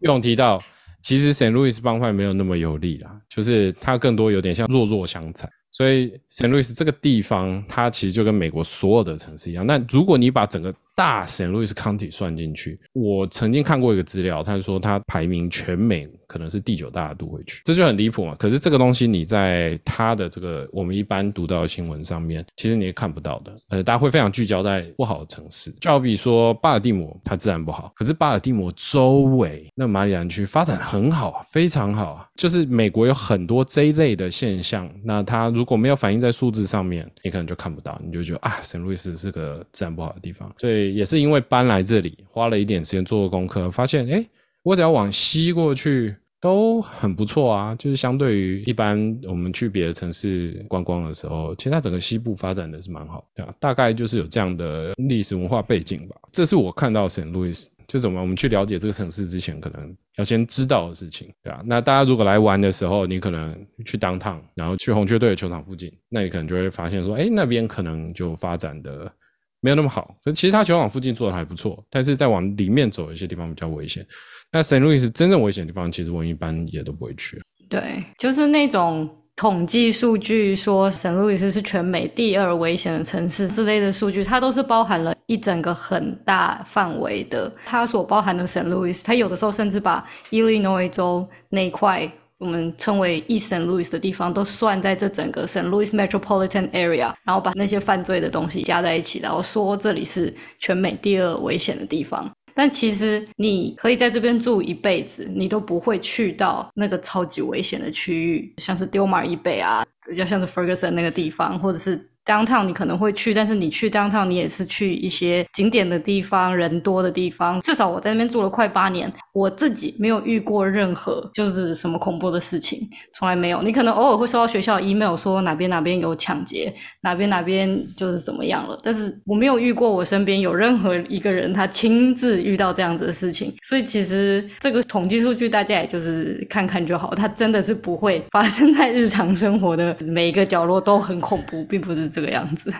[0.00, 0.62] 玉龙提到，
[1.02, 5.50] 其实圣路易斯帮派没有那么有利啦，就是它更多有点像弱弱相残。
[5.72, 9.66] 所以圣路易斯这个地方，它其实就跟美国所有的城市一样。
[9.66, 16.08] 那如果你把整个大圣路易斯 County 算进去，我曾经看过一个资料，他说它排名全美。
[16.30, 18.36] 可能是第九大都会区，这就很离谱嘛。
[18.36, 23.52] 可是这个东西你在它的这个我们一般读到的新闻上面，其实你也看不到的。
[23.70, 27.92] 呃，大家会非常聚焦在不好的城市，就好比说巴尔的摩，它自然不好。
[27.96, 32.24] 可是巴尔的摩周围那马里兰区发展很好，非常好。
[32.36, 40.48] 就是美国有很多这一类的现象，那它如果没有反映在数字上面，你可能就看不到，你就觉得啊，圣路易斯是个自然不好的地方。
[40.58, 44.24] 所以也是因为搬来这里，花了一点时间做功课，发现哎。
[44.62, 56.16] 我只要往西过去都很不错啊，就是相对于一般我们去别的城市观光的时候，其实它整个西部发展的是蛮好的，大概就是有这样的历史文化背景吧。
[56.32, 61.62] 这是我看到圣路易斯，就怎么我们去了解这个城市之前，可能要先知道的事情，对吧？
[61.64, 69.12] 那大家如果来玩的时候，你可能去 downtown，，然后去红雀队的球场附近，那你可能就会发现说，哎，那边可能就发展的
[69.60, 70.16] 没有那么好。
[70.24, 74.06] 可其实它球场附近做的还不错，但是再往里面走，有些地方比较危险。
[74.52, 77.40] 那圣路易斯真正危险的地方，其实我一般也都不会去。
[77.68, 87.50] 对，就是那种统计数据说圣路易斯是全美第二危险的城市之类的数据，它都是包含了一整个很大范围的。
[87.64, 93.64] 它所包含的圣路易斯，它有的时候甚至把伊利诺伊州那块我们称为 East St.
[93.66, 95.68] Louis 的地方都算在这整个 St.
[95.68, 102.28] Louis Metropolitan Area，然后把那些犯罪的东西加在一起，然后说这里是全美第二危险的地方。
[102.54, 109.84] 但其实你可以在这边住一辈子，你都不会去到那个超级危险的区域，像是丢马一贝啊，
[110.14, 112.09] 要像是 Ferguson 那个地方，或者是。
[112.24, 117.60] Downtown 你可能会去，但是你去 downtown 你也是去一些景点的地方、人多的地方。
[117.60, 123.60] 至少我在那边住了快八年，我自己没有遇过任何就是什么恐怖的事情，从来没有。
[123.62, 133.52] 你可能偶尔会收到学校 email 说哪边哪边有抢劫，哪边哪边就是怎么样了，但是我没有遇过我身边有任何一个人他亲自遇到这样子的事情。
[133.62, 142.20] 所以其实这个统计数据大家也就是看看就好，它真的是不会发生在日常生活的每一个角落都很恐怖，并不是这。
[142.20, 142.72] 个样子，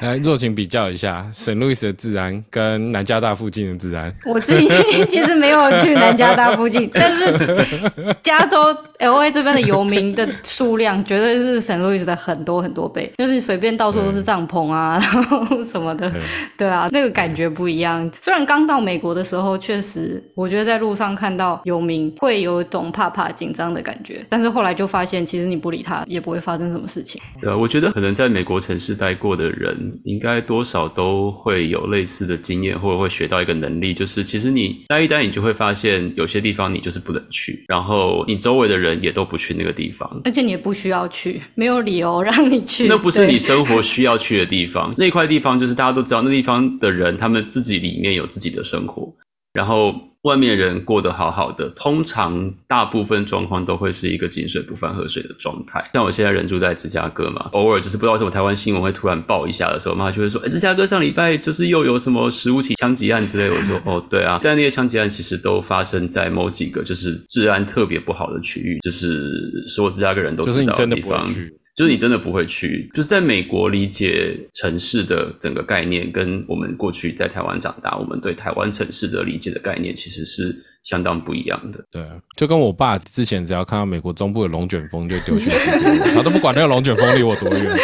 [0.00, 4.12] 来若晴比较一下圣路易斯的治安跟南加大附近的治安。
[4.24, 4.68] 我自己
[5.08, 8.58] 其实没有去南加大附近， 但是加州
[8.98, 16.10] L A 这边的游民的数量绝对是圣路易斯的很多很多倍，就是随便到处都是帐篷啊，然后什么的，
[16.56, 18.10] 对啊，那个感觉不一样。
[18.20, 27.20] 虽然刚到美国的时候，确实我觉得在路上看到游民会有一种怕怕紧张的感觉，但是后来就发现，其实你不理他也不会发生什么事情。
[27.40, 28.78] 对，我觉得可能在美国城。
[28.78, 42.86] 市待过的人，应该多少都会有类似的经验，或者会学到一个能力，就是其实你待一待，你就会发现有些地方你就是不能去，然后你周围的人也都不去那个地方，而且你也不需要去，没有理由让你去。
[42.86, 49.14] 那不是你生活需要去的地方，那块地方就是大家都知道，那地方的人他们自己里面有自己的生活，
[49.52, 49.94] 然后。
[50.28, 55.90] 外面人过得好好的，通常大部分状况都会是一个井水不犯河水的状态。
[55.94, 69.32] 像我现在人住在芝加哥嘛，偶尔就是不知道为什么台湾新闻会突然爆一下的时候，妈就会说：“哎，芝加哥上礼拜就是又有什么十五起枪击案之类。”我说：“哦，对啊。”但那些枪击案其实都发生在某几个就是治安特别不好的区域，就是
[69.66, 71.24] 所有芝加哥人都知道的地方。
[71.26, 81.78] 就是你真的就是你真的不会去，就是在美国理解城市的整个概念，跟我们过去在台湾长大，我们对台湾城市的理解的概念其实是相当不一样的。
[81.92, 82.02] 对，
[82.36, 85.70] 就跟我爸之前只要看到美国中部的龙卷风就丢讯息，
[86.16, 87.78] 他都不管那个龙卷风离我多远。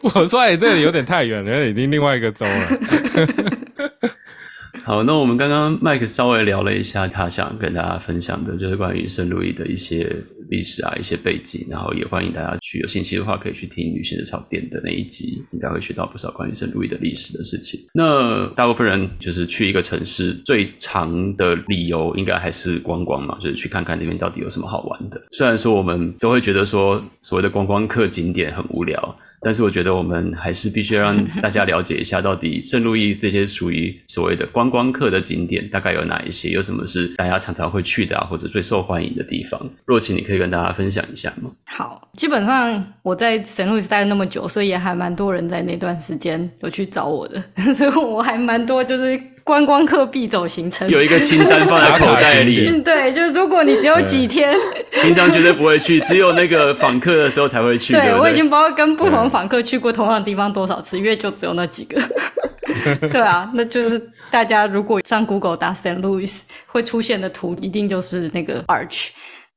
[0.00, 2.68] 我说你这里有点太远了，已经另外一个州了。
[4.86, 10.14] 好，那我们刚刚麦克稍微聊了一下，他想跟大家分享的就是关于圣路易的一些
[10.50, 17.80] 历史啊，一些背景，然后也欢迎大家去有兴趣的话，可以去听女性的草店的那一集，应该会学到不少关于圣路易的历史的事情。
[17.94, 25.18] 那大部分人就是去一个城市最长的理由，应该还是观光嘛，就是去看看那边到底有什么好玩的。
[25.30, 29.16] 虽然说我们都会觉得说所谓的观光客景点很无聊。
[29.44, 39.60] 但是我觉得我们还是必须让 大家了解一下，到底圣路易这些属于所谓的观光客的景点大概有哪一些，有什么是大家常常会去的啊，或者最受欢迎的地方？
[39.84, 41.50] 若晴，你可以跟大家分享一下吗？
[41.66, 47.42] 好，基本上我在圣路易待了那么久，所以也还蛮多人在那段时间有去找我的，
[47.74, 49.20] 所以我还蛮多就是。
[49.44, 52.66] 观光客必走行程，有一个清单放在口袋里。
[52.82, 54.56] 对，就是如果你只有几天，
[55.02, 57.92] 平常绝对不会去，只有那个访客的时候才会去。
[57.92, 62.00] 对我已经不知道跟不同访客去过同样的地方多少次，因为就只有那几个。
[63.12, 66.32] 对啊，那就是大家如果上 Google 打 Saint Louis
[66.66, 69.08] 会出现的图，一定就是那个 Arch。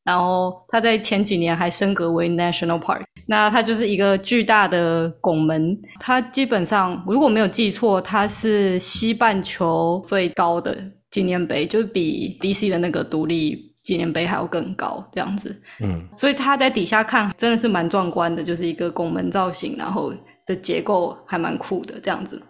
[0.08, 5.78] 然后它在前几年还升格为 National Park，那它就是一个巨大的拱门。
[6.00, 10.78] 它基本上如果没有记错，它是西半球最高的
[11.12, 15.54] 纪念碑，就是比 DC 的那个独立纪念碑还要更高这样子。
[15.82, 20.14] 嗯，所以它在底下看真的是蛮壮观的，就是一个拱门造型，然后
[20.46, 22.42] 的结构还蛮酷的这样子。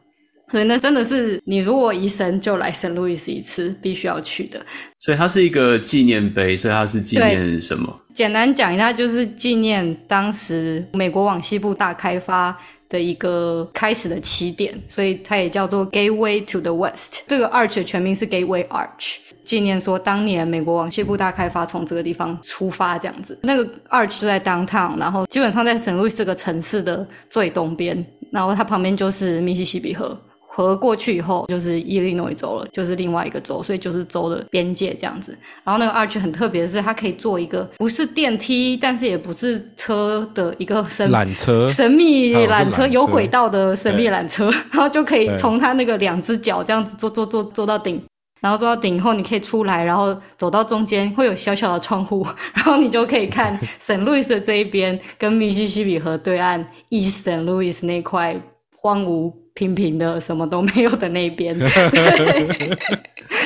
[0.51, 4.65] 所以那真的是你如果一生就来圣路易斯一次，必须要去的。
[4.97, 7.93] 所以它是一个纪念碑，所以它是纪念什么？
[8.13, 12.57] 简单讲一下，就是纪念当时美国往西部大开发
[12.87, 17.23] 的一个开始的起点，所以它也叫做 Gateway to the West。
[17.27, 23.37] 这个 Arch 的全名是 Gateway Arch，纪念说当年美国往西部大开发从这个地方出发这样子。
[23.43, 30.17] 那个 Arch 就在 Downtown，然后基本上在圣路易斯这个城市的最东边，然后它旁边就是密西西比河。
[30.57, 35.37] 河过去以后就是伊利诺伊州了，就是另外一个州，所以就是州的边界这样子。
[35.63, 48.01] 然后那个 arch 很特别的是，它可以做一个不是电梯，但是也不是车的一个神缆车，神秘缆车，有轨道的神秘缆车，然后就可以对从它那个两只脚这样子坐坐坐坐到顶。
[48.39, 54.03] 然后坐到顶以后，你可以出来，然后走到中间，会有小小的窗户，然后你就可以看 St.
[54.03, 57.43] Louis 的这一边跟密西西比河对岸 East St.
[57.43, 58.39] Louis 那块
[58.79, 61.57] 荒芜平平的什么都没有的那边。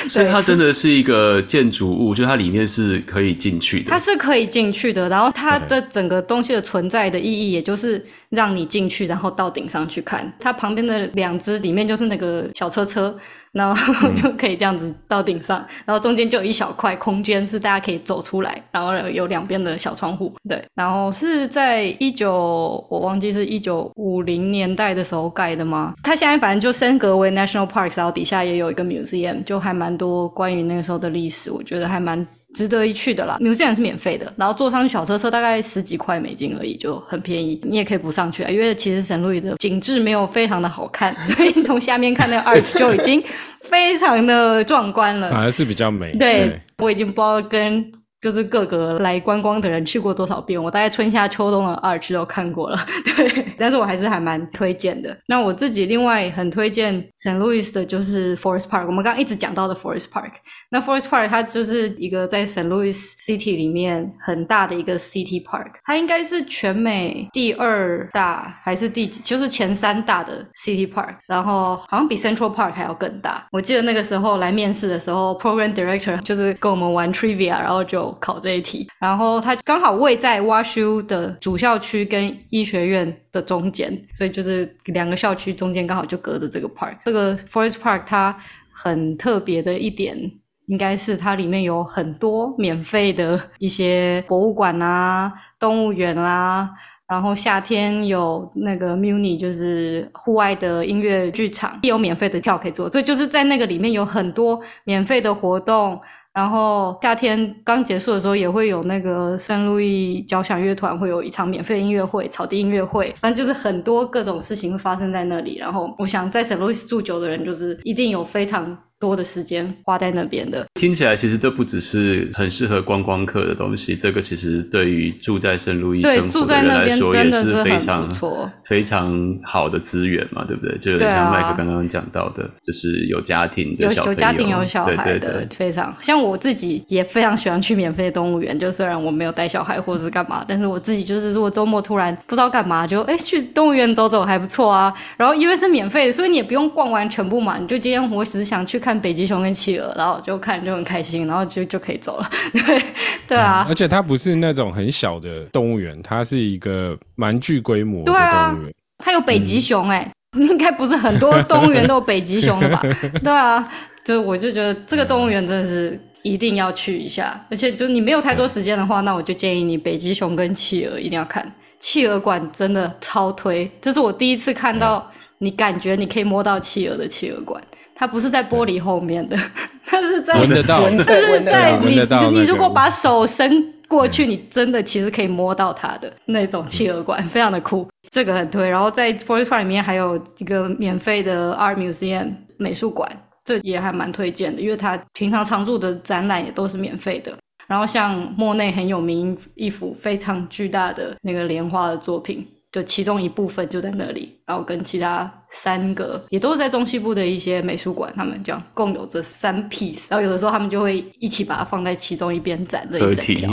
[0.10, 3.98] 所以它真的是一个建筑物，就它里面是可以进去的它。
[3.98, 10.32] 是可以进去的，然后它的整个东西的存在的意义，也就是让你进去，然后到顶上去看。
[10.40, 13.16] 它旁边的两只里面就是那个小车车，
[13.54, 20.34] 然后 就可以这样子到顶上，然后中间就有一小块空间是大家可以走出来，然后有两边的小窗户。
[20.48, 25.94] 对，然后是在一九我忘记是一九五零年代的时候盖的吗？
[26.02, 33.38] 它现在反正就升格为 National Parks，然后底下也有一个 museum，就还蛮多关于那个时候的历史，我觉得还蛮值得一去的啦。
[33.40, 37.60] museum 是免费的，然后坐上去小车车大概十几块美金而已，就很便宜。
[37.64, 43.24] 你也可以不上去啊，因为其实神路易的景致没有非常的好看， 所以从下面看那个 arch 就已经
[43.62, 45.30] 非常的壮观了。
[45.32, 46.16] 反而是比较美。
[46.18, 47.92] 对，我已经不知道跟
[48.22, 52.78] 就是各个来观光的人去过多少遍，我大概春夏秋冬的 arch 都看过了，
[53.18, 55.18] 对，但是我还是还蛮推荐的。
[55.26, 57.38] 那我自己另外很推荐 St.
[57.38, 60.32] Louis 的就是 Forest Park，我们刚刚一直讲到的 Forest Park。
[60.70, 62.68] 那 Forest Park 它就是一个在 St.
[62.68, 73.48] Louis City 里面很大的一个 City Park，它应该是全美第二大还是第几，就是前三大的 City Park，然后好像比 Central Park 还要更大。
[73.52, 86.98] 我记得那个时候来面试的时候，Program Director 就是跟我们玩 Trivia，然后就考这一题，然后它刚好位在 WashU 的主校区跟医学院的中间，所以就是两个校区中间刚好就隔着这个 park。
[87.06, 88.38] 这个 Forest Park 它
[88.72, 90.32] 很特别的一点。
[90.68, 96.70] 应该是它里面有很多免费的一些博物馆啊、动物园啊、
[97.10, 102.88] 然后夏天有那个 Muni，就是户外的音乐剧场，有免费的票可以坐。
[102.88, 106.00] 所以就是在那个里面有很多免费的活动。
[106.34, 115.58] 然后夏天刚结束的时候，也会有那个圣路易交响乐团会有一场免费音乐会，草地音乐会，反正就是很多各种事情会发生在那里。
[115.58, 120.66] 然后我想在圣路易住久的人，就是一定有非常多的时间花在那边的。
[120.76, 129.12] 听起来其实这不只是很适合观光客的东西，这个其实对于住在圣路易对生活的人住在那来说也边真的是非常不错非常
[129.44, 130.78] 好的资源嘛，对不对？
[130.78, 138.58] 就像麦克刚刚讲到的，就是有家庭的有小朋友，有家庭有小孩的，对对对非常像我自己也非常喜欢去免费的动物园。
[138.58, 144.94] 就虽然我没有带小孩或者是干嘛，但是我自己就是如果周末突然不知道干嘛，就哎去动物园走走还不错啊。
[145.18, 147.58] 然后因为是免费的，所以你也不用逛完全部嘛。
[147.58, 152.30] 你就今天我只是想去看北极熊跟企鹅，然后就看就很开心，然后就就可以走了。
[152.52, 152.84] 对
[153.28, 158.74] 对啊，而且它不是那种很小的动物园，它是一个蛮具规模的动物园。
[158.98, 162.82] 它有北极熊哎、应该不是很多动物园都有北极熊了吧？
[163.24, 163.68] 对啊，
[164.04, 171.52] 就我就觉得这个动物园真的是一定要去一下，而且就你没有太多时间的话，那我就建议你北极熊跟企鹅一定要看。
[171.80, 177.60] 企鹅馆真的超推，这是我第一次看到你感觉你可以摸到企鹅的企鹅馆，
[178.02, 179.38] 它不是在玻璃后面的，
[179.86, 188.68] 它是在闻得到，闻但是在你你如果把手伸过去，你真的其实可以摸到它的那种企鹅馆，非常的酷，这个很推。
[188.68, 193.08] 然后在 Forest Park 里面还有一个免费的 Art Museum 美术馆，
[193.46, 197.32] 这也还蛮推荐的，因为它平常常驻的展览也都是免费的。
[197.68, 213.50] 然后像莫内很有名一幅非常巨大的那个莲花的作品，就其中一部分就在那里，然后跟其他三个也都是在中西部的一些美术馆，他们这样共有这三 piece，然后有的时候他们就会一起把它放在其中一边展这一整条。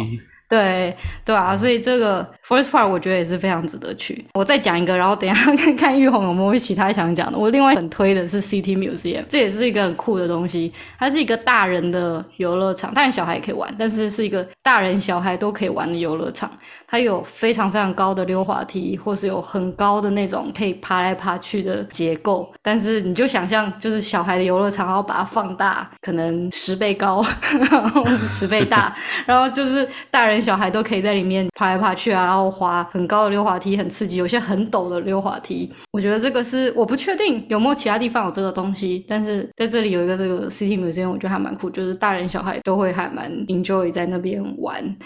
[0.48, 4.24] 对对啊，所以这个 Forest Park 我觉得也是非常值得去。
[4.34, 7.38] 我再讲一个，然后等一下 看看玉红有没有其他想讲的。
[7.38, 10.72] 我另外很推的是 City Museum，这也是一个很酷的东西。
[10.98, 16.50] 它是一个大人的游乐场，当然小孩也可以玩，但是是一个大人小孩都可以玩的游乐场。
[16.90, 22.50] 它有非常非常高的溜滑梯，或是有很高的那种可以爬来爬去的结构。
[22.62, 27.22] 但是你就想象，就是小孩的游乐场，然后把它放大，可能十倍高，
[27.70, 28.96] 然后十倍大，
[29.26, 34.16] 然后就是大人小孩都可以在里面爬来爬去啊，然后滑很高的溜滑梯，很刺激。
[34.16, 44.96] 有些很陡的溜滑梯，我觉得这个是我不确定有没有其他地方有这个东西，但是在这里有一个这个 City Museum，我觉得还蛮酷，就是大人小孩都会还蛮 enjoy 在那边玩。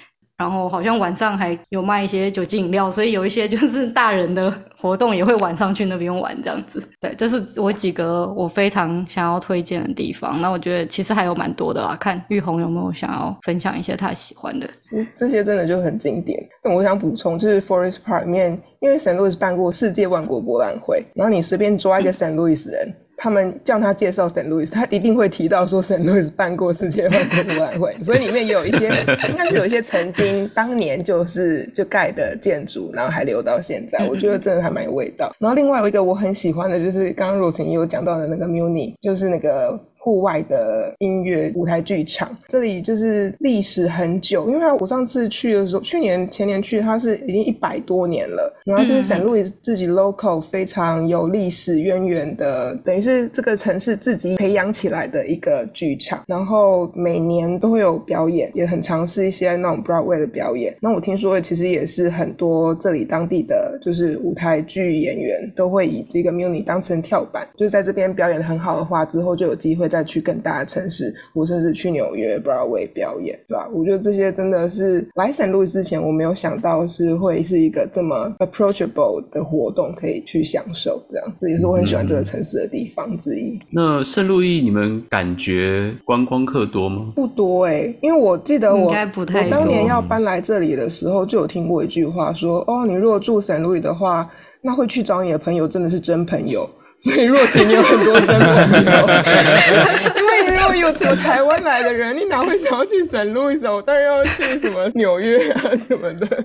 [0.43, 6.83] 然后好像晚上还有卖一些酒精饮料，所以有一些就是大人的活动也会晚上去那边玩这样子。
[7.01, 10.41] 对，这是我几个我非常想要推荐的地方。
[10.41, 14.69] 那我觉得其实还有蛮多的啦，看玉红有没有想要分享一些他喜欢的。
[14.81, 16.43] 其实这些真的就很经典。
[16.65, 22.93] 那我想补充，就是 Forest Park 里面，因为 Saint Louis 办过世界万国博览会，然后你随便抓一个 Saint Louis 人。
[23.17, 28.89] 他们叫他介绍 Saint Louis，他一定会提到说 Saint Louis 办过世界万国博览会， 所以里面也有一些，
[29.29, 35.33] 应该是有一些曾经当年就是就盖的建筑，然后还留到现在，我觉得真的还蛮有味道。
[35.39, 39.79] 然后另外有一个我很喜欢的就是刚刚若晴也有讲到的那个 Muni，就是那个。
[40.03, 48.53] 户外的音乐舞台剧场，这里就是历史很久，因为我上次去的时候，去年前年去，它是已经一百多年了。
[48.65, 56.25] 然后就是散路自己 local 非常有历史渊源的，等于是这个城市自己培养起来的一个剧场。
[56.27, 60.77] 然后每年都会有表演，也很尝试一些那种 Broadway 的表演。
[60.81, 69.92] 那我听说其实也是很多这里当地的就是舞台剧演员都会以这个 Muni 当成跳板，就是在这边表演的很好的话，之后就有机会。
[69.93, 73.69] 再去更大的城市，我甚至去纽约 Broadway 表演，对吧？
[73.75, 80.99] 我觉得这些真的是来圣路易之前，我没有想到是会是一个这么 approachable 的活动，可以去享受。
[81.11, 83.61] 这样，这也是我很喜欢这个城市的地方之一。
[83.69, 87.13] 那圣路易，你们感觉观光客多吗？
[87.15, 94.27] 不多哎，因为我记得我我当年要搬来这里的时候，就有听过一句话说：哦，你如果住圣路易的话，
[94.63, 96.67] 那会去找你的朋友真的是真朋友。
[97.03, 98.39] 所以若晴，你有很多真朋
[98.85, 98.91] 友，
[100.17, 103.67] 因为果有有台湾来的人，你哪会想要去圣路易斯？
[103.69, 106.45] 我当然要去什么纽约啊什么的。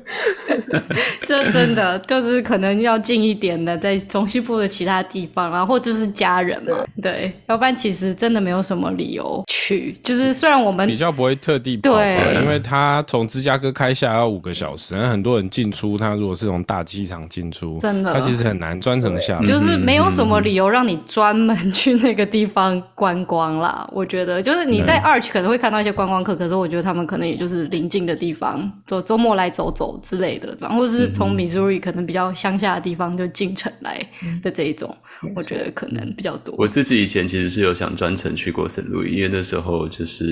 [1.25, 9.99] 这真的就是可能要近一点的，在中西部的其他地方，然后或者是家人嘛，对，要不然其实真的没有什么理由去。
[10.03, 12.01] 就是虽然我们比较不会特地跑，
[12.41, 20.37] 因为他从芝加哥开下要五个小时，然后很多人进出，他如果是从大机场进出，真的，他其实很难专程下，就是没有什么。
[20.37, 33.99] 理由让你专门去那个地方观光啦，我觉得就是你在 Arch 可能会看到一些观光客，可是我觉得他们可能也就是临近的地方，走周末来走走之类的，然后是从 Missouri 可能比较乡下的地方就进城来
[34.41, 34.95] 的这一种，
[35.35, 36.55] 我觉得可能比较多。
[36.57, 40.25] 我自己以前其实是有想专程去过圣路易，因为那时候就是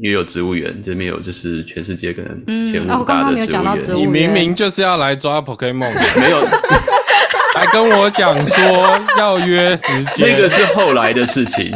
[0.00, 3.36] 因为有植物园，这边有就是全世界可能前五大的
[3.80, 6.46] 植物园，你明明就是要来抓 Pokemon， 没有。
[7.54, 11.70] 还跟我讲说要约时间， 那个是后来的事情。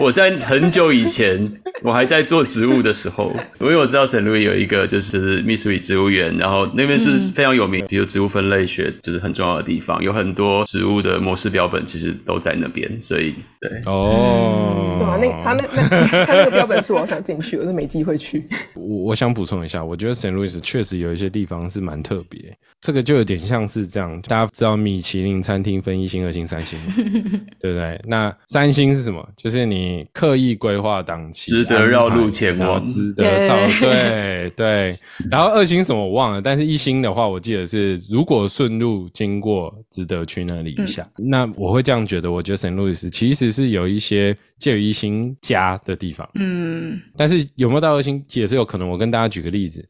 [0.00, 18.44] 我在很久以前，我还在做植物的时候， 因为我知道圣路易有一个就是密苏里植物园，然后那边是非常有名，比如植物分类学就是很重要的地方，有很多植物的模式标本其实都在那边，所以对哦，对啊，那他那那他那个标本是我想进去，我都没机会去。
[18.74, 22.40] 我我想补充一下，我觉得圣路易斯确实有一些地方是蛮特别，
[22.80, 26.78] 这个就有点像是这样，大家知道米其林餐厅分一星、二星、三星，
[27.60, 28.00] 对不对？
[28.06, 29.26] 那三星是什么？
[29.36, 34.94] 就是你刻意规划档期，值得绕路前往，值得照对 对。
[35.30, 41.08] 然后二星什么我忘了，但是一星的话，我记得是如果顺路经过，值得去那里一下。
[41.16, 47.00] 那我会这样觉得，我觉得圣路易斯其实是有一些介于一星加的地方，嗯。
[47.16, 48.88] 但是有没有到二星也是有可能。
[48.88, 49.84] 我跟大家举个例子。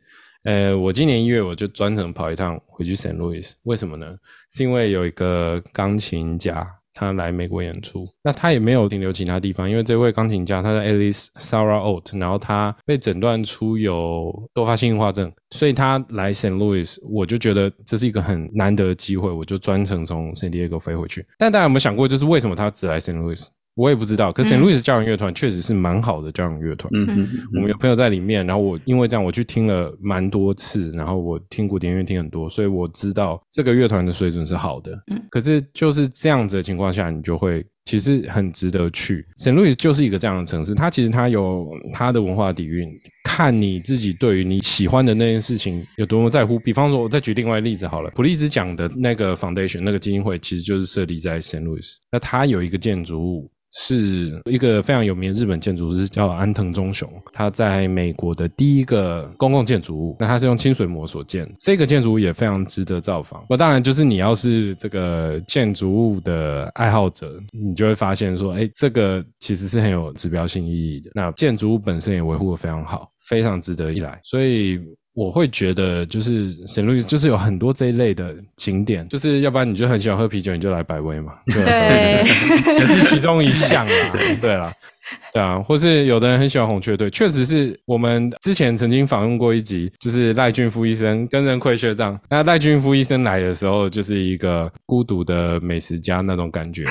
[0.44, 4.12] 呃，我今年一月我就专程跑一趟回去圣路易斯，为什么呢？
[4.52, 16.56] 是因为有一个钢琴家他来美国演出，那他也没有停留其他地方，因为这位钢琴家他在 Alice Sarah Oat，然后他被诊断出有多发性硬化症，所以他来 St.
[16.56, 21.24] Louis，，我就觉得这是一个很难得的机会，我就专程从圣地亚哥飞回去。
[21.38, 23.18] 但大家有没有想过，就是为什么他只来 St.
[23.18, 23.46] Louis？？
[23.74, 26.90] 我也不知道，可是路易斯交响乐团确实是蛮好的交响乐团。
[26.94, 34.92] 嗯嗯，我们有朋友在里面，然后我因为这样我去听了蛮多次，然后我听古典乐听很多，所以我知道这个乐团的水准是好的。
[35.12, 39.26] 嗯，可是就是这样子的情况下，你就会其实很值得去。
[39.38, 42.86] 圣路易斯就是一个这样的城市，它其实它有它的文化底蕴，
[43.24, 46.58] 看你自己对于你喜欢的那件事情有多么在乎。
[46.58, 51.98] 比方说，我再举另外例子好了，普利兹奖的那个 foundation 那个基金会，其实就是设立在圣路易斯。
[52.10, 53.50] 那它有一个建筑物。
[53.72, 57.10] 是一个非常有名的日本建筑师，叫安藤忠雄。
[57.32, 61.50] 他在美国的第一个公共建筑物，那他是用清水模所建。
[61.58, 63.44] 这个建筑物也非常值得造访。
[63.48, 71.10] 我当然就是你要是这个建筑物的爱好者，你就会发现说，哎，这个其实是很有指标性意义的。
[71.14, 74.20] 那建筑物本身也维护的非常好，非常值得一来。
[74.22, 74.80] 所以。
[75.14, 82.24] 我会觉得，就是沈路就是有很多这一类的景点，就是要不然你就很喜欢喝啤酒，你就来百威嘛，对，
[82.78, 83.92] 也是其中一项啊，
[84.40, 84.72] 对了。
[85.30, 92.18] 对啊，或是有的人很喜欢红雀队，确实是我们之前曾经访问过一集，就是赖俊夫医生跟任奎学长。
[92.30, 96.84] 那赖俊夫医生来的时候，就是一个孤独的美食家那种感觉，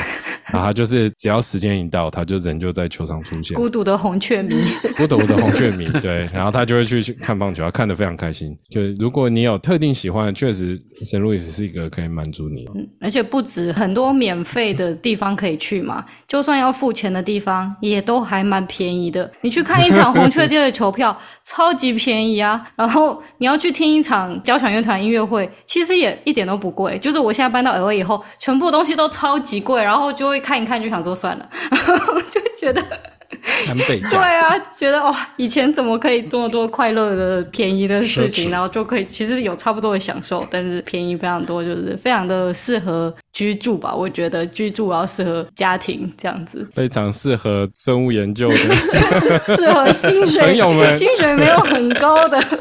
[0.51, 3.55] 然后他就是只要时间一到，他就人就在球场出现。
[3.55, 4.55] 孤独的红雀迷，
[4.97, 8.57] 孤独的红雀迷，对，然后他就会去去看棒球，他看得非常开心。
[8.69, 12.65] 就如果你有特定喜欢的，确实圣路易斯是一个可以满足你。
[12.75, 18.21] 嗯，而且不止很多免费的地方可以去嘛，就算要付钱的地方也都。
[18.31, 22.65] 还蛮便宜的，你去看一场红雀队的球票，超级便宜啊！
[22.75, 26.97] 然后你要去听一场交响乐团音乐会，其实也一点都不贵。
[26.99, 32.83] 就是我现在搬到 L A 以后，全部东西都超级贵，然后就会看一看，就想说算了， 然后就觉得。
[33.67, 43.93] 很北对啊，觉得哇，以前怎么可以这么多快乐的、便宜的事情，然后就可以其实有差不多的享受，但是便宜非常多，就是非常的适合居住吧？
[43.95, 48.55] 我觉得居住然后适合家庭这样子，非常适合生物研究的，
[49.55, 50.41] 适合薪水。
[50.41, 52.41] 朋友们，薪水没有很高的。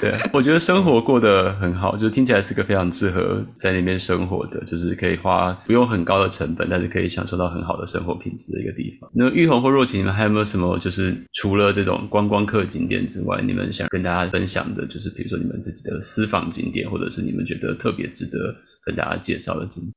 [0.00, 9.10] 对，我觉得生活过得很好，就是听起来是个非常适合在那边生活的，就是可以花不用很高的成本，但是可以享受到很好的生活品质的一个地方。
[9.14, 19.92] 那玉红或若晴，你们还有没有什么就是除了这种观光客景点之外，你们想跟大家分享的，就是比如说你们自己的私房景点，或者是你们觉得特别值得跟大家介绍的景点？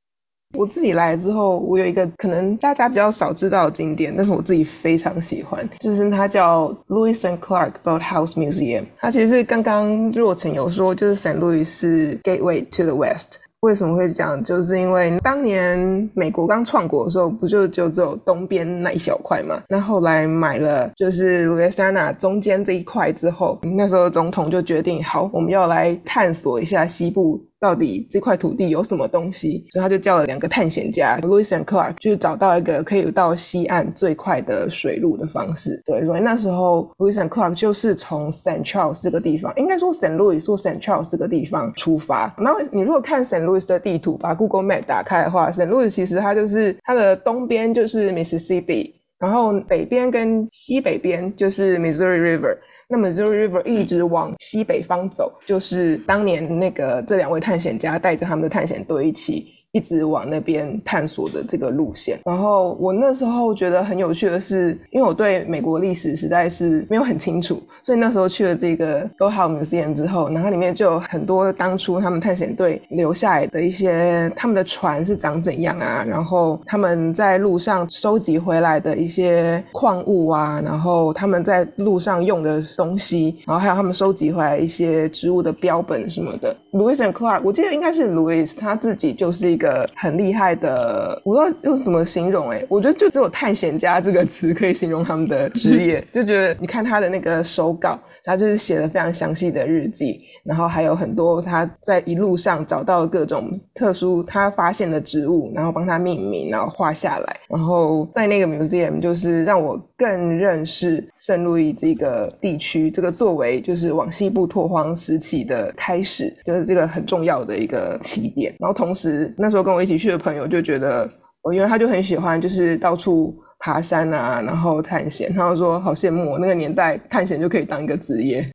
[0.56, 8.84] 我自己来之后，我有一个可能大家比较少知道的景点，但是我自己非常喜欢，就是它叫 Louis and Clark Boathouse Museum。
[9.00, 13.39] 它其实是刚刚若晨有说，就是 Saint Louis 是 Gateway to the West。
[13.64, 14.43] 为什么会讲？
[14.43, 19.61] 就是因为当年美国刚创国的时候，不就就只有东边那一小块嘛？
[19.70, 27.41] 那后来买了就是 Louisiana 中间这一块之后，那时候总统就决定，好，我们要来探索一下西部。
[27.64, 29.66] 到底这块土地有什么东西？
[29.72, 35.82] 所以他就叫了两个探险家，Louis and Clark，就是找到一个可以到西岸最快的水路的方式。
[35.86, 42.36] 对，所以那时候 Louis and Clark 就是从 Saint Charles 这个地方，应该说 Saint Louis 或 Saint Charles 这个地方出发。
[42.38, 52.57] 然后你如果看 Saint Louis 的地图，把 Google Map 打开的话，Saint Louis 其实它就是它的东边就是 Mississippi，然后北边跟西北边就是 Missouri River。
[52.94, 59.48] 那么 Missouri River 一直往西北方走，就是当年那个这两位探险家带着他们的探险队一起。
[59.74, 86.55] 一直往那边探索的这个路线，然后我那时候觉得很有趣的是，因为我对美国历史实在是没有很清楚，所以那时候去了这个 Go h o Museum 之后，然后里面就有很多当初他们探险队留下来的一些他们的船是长怎样啊，然后他们在路上收集回来的一些矿物啊，然后他们在路上用的东西，然后还有他们收集回来一些植物的标本什么的。
[86.74, 89.62] Louis and Clark，我记得应该是 Louis 他自己就是一个。
[89.64, 119.53] 个很厉害的，我不知道用怎么形容哎，我觉得就只有探险家这个词可以形容他们的职业， 就觉得你看他的那个手稿，他就是写了非常详细的日记，然后还有很多他在一路上找到各种特殊他发现的植物，然后帮他命名，然后画下来，然后在那个 museum 就是让我更认识圣路易这个地区，这个作为就是往西部拓荒时期的开始，就是这个很重要的一个起点，然后同时那。
[119.54, 121.10] 时候跟我一起去的朋友就觉得，
[121.43, 123.34] 我因为他就很喜欢，就是到处。
[123.66, 128.45] 爬山啊，然后探险，他就说好羡慕我那个年代探险就可以当一个职业，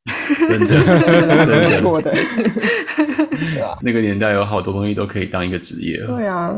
[0.49, 1.79] 真的， 真的。
[1.79, 3.79] 错的，对吧？
[3.83, 6.55] 那个年代有好多东西都可以当一个职业，对啊，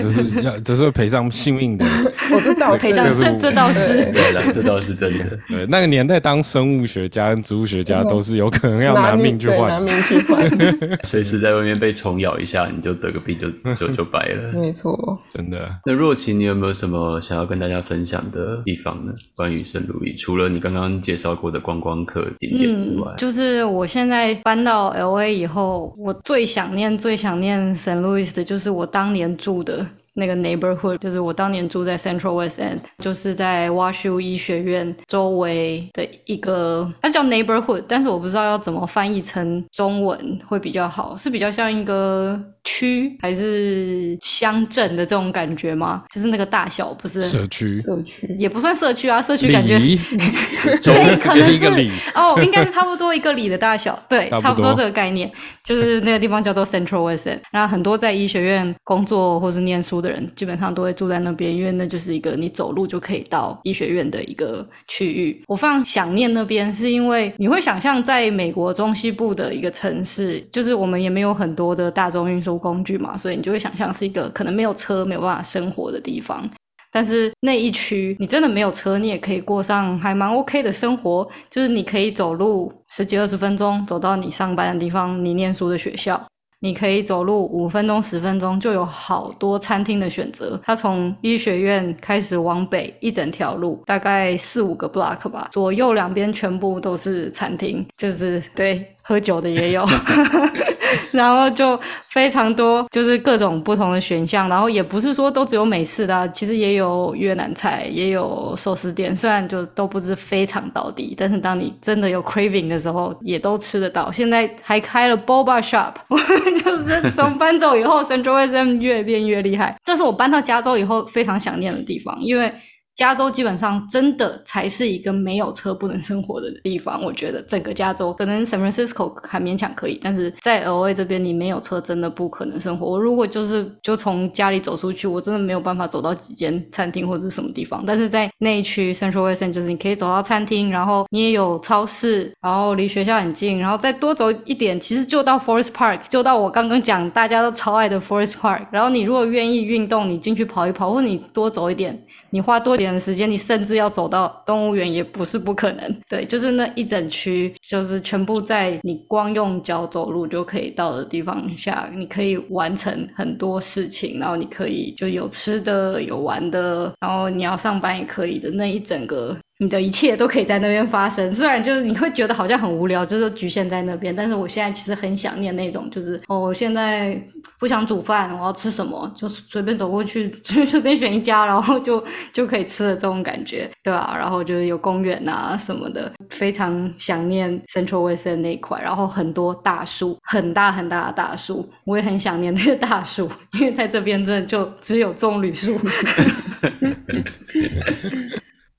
[0.00, 1.84] 只是要 只是会赔上性命的，
[2.32, 5.38] 我知道赔上这这倒是，对这倒是真的。
[5.48, 10.48] 对，那个年代当生物学家跟植物学家都是有可能要拿命去换，拿命去换，
[11.04, 15.68] 随时在外面被虫咬一下，你就得个病就就就白了，没错，真的。
[15.84, 17.74] 那若晴，你有没有什么想要跟大家？
[17.84, 19.12] 分享的地方呢？
[19.34, 29.86] 关于圣路易，除了你刚刚介绍过的观光客景点之外，就是我现在搬到 L A 以后，我最想念、最想念 San Luis 的，就是我当年住的。
[30.16, 46.02] 那个 neighborhood 就是我当年住在 Central West End，就是在 WashU 医学院周围的一个，它叫 neighborhood，但是我不知道要怎么翻译成中文会比较好，是比较像一个区还是乡镇的这种感觉吗？
[46.14, 49.78] 就是那个大小不是社区，社区也不算社区啊，社区感觉
[50.82, 55.30] 这可能是哦，应该是差不多一个里的大小，对，差不多这个概念，
[55.64, 59.94] 就是那个地方叫做 Central West End，然后很多在医学院工作或是念书。
[60.04, 65.42] 的人基本上都会住在那边，因为那就是一个你走路就可以到医学院的一个区域。
[65.46, 76.48] 我非常想念那边，是因为你会想象在美国中西部的一个城市，就是我们也没有很多的大众运输工具嘛，所以你就会想象是一个可能没有车没有办法生活的地方。
[76.92, 86.24] 但是那一区你真的没有车，你也可以过上还蛮 OK 的生活，就是你可以走路十几二十分钟走到你上班的地方，你念书的学校。
[86.60, 90.58] 你可以走路五分钟、十分钟，就有好多餐厅的选择。
[90.64, 98.86] 它从医学院开始往北一整条路，大概四五个 block 吧，左右两边全部都是餐厅，就是对。
[99.06, 99.86] 喝酒的也有，
[101.12, 101.78] 然后就
[102.08, 104.48] 非常多，就是各种不同的选项。
[104.48, 109.14] 然后也不是说都只有美式的，其实也有越南菜，也有寿司店。
[109.14, 114.10] 虽然就都不是非常到底，但是当你真的有 craving 的时候，也都吃得到。
[114.12, 115.92] 现在还开了 boba shop，
[116.64, 119.76] 就是从搬走以后，Central SM 越变越厉害。
[119.84, 122.52] 这是我搬到加州以后非常想念的地方，因为。
[122.96, 127.02] 加州基本上真的才是一个没有车不能生活的地方。
[127.02, 132.86] 我觉得整个加州可能 San Francisco 还勉强可以，但是在 LA 这边你没有车真的不可能生活。
[132.86, 137.82] 我如果就是就从家里走出去，我真的没有办法走到几间餐厅或者什么地方。
[137.86, 148.66] 但是在那一区 Central West，就是你可以走到餐厅，然后你也有超市，然后离学校很近，然后再多走一点，其实就到 Forest Park，就到我刚刚讲大家都超爱的 Forest Park。
[148.70, 152.00] 然后你如果愿意运动，你进去跑一跑，或者你多走一点，
[152.34, 153.04] 你花多点的。
[153.04, 156.00] 时间，你甚至要走到动物园也不是不可能。
[156.08, 169.36] 对，就是那一整区，就是全部在你光用脚走路就可以到的地方下，你可以完成很多事情，然后你可以就有吃的、有玩的，然后你要上班也可以的那一整个。
[169.58, 174.14] 你的一切都可以在那边发生，虽然就是你会觉得好像很无聊，就是局限在那边。
[174.14, 177.16] 但是我现在其实很想念那种，就是哦，我现在
[177.60, 184.16] 不想煮饭，我要吃什么，就随便走过去，随 随便选一家，然后就就可以吃的这种感觉，对吧？
[184.18, 195.78] 然后就是有公园啊什么的，非常想念 Central West 那一块，然后很多大树，很大很大的大树，我也很想念那个大树，因为在这边真的就只有棕榈树。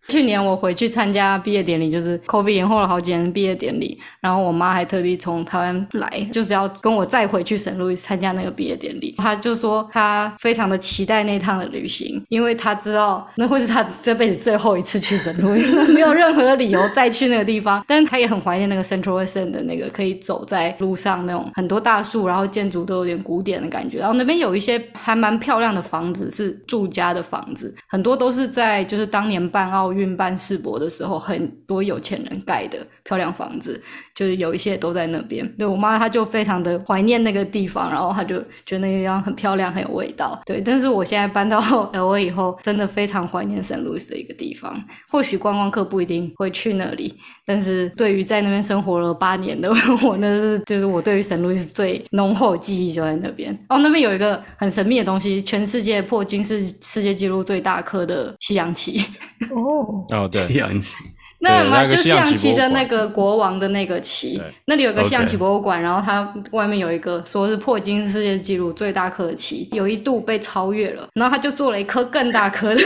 [0.08, 9.15] 去年我回去参加毕业典礼，就是 COVID 延后了好几年毕业典礼，然后我妈还特地从台湾来，就是要跟我再回去圣路易斯参加那个毕业典礼。
[9.17, 17.84] 她就说她非常的期待那趟的旅行，因为她知道那会是她这辈子最后一次去圣路易斯， 没有任何的理由再去那个地方。
[17.88, 23.99] 但是她也很怀念那个 Central West 的那个可以走在路上那种很多大树，然后建筑都有点古典的感觉。
[23.99, 29.86] 然后那边有一些还蛮漂亮的房子，是住家的房子，很多都是在就是当年办奥。
[29.95, 33.82] 运办世博的时候，很多有钱人盖的漂亮房子，
[34.14, 35.47] 就是有一些都在那边。
[35.58, 38.36] 对我妈，她就非常的怀念那个地方，然后她就
[38.66, 40.41] 觉得那个地方很漂亮，很有味道。
[40.45, 41.60] 对，但是我现在搬到
[41.93, 44.84] L A 以后，真的非常怀念圣路易斯的一个地方。
[45.10, 47.14] 或许观光客不一定会去那里，
[47.45, 49.72] 但是对于在那边生活了八年的
[50.03, 53.56] 我，那是就是我对于圣路易斯最浓厚记忆就在那边。
[53.70, 59.06] 哦，那边有一个很神秘的东西，全世界破金是世界纪录最大颗的西洋旗。
[59.53, 60.06] 哦。
[60.10, 60.95] 哦，对，西洋旗，
[61.46, 72.82] 那嘛就西洋旗的那个国王的那个棋，那里有个象棋博物馆，然后它外面有一个说是破金世界纪录最大颗的棋，有一度被超越了，然后他就做了一颗更大颗的。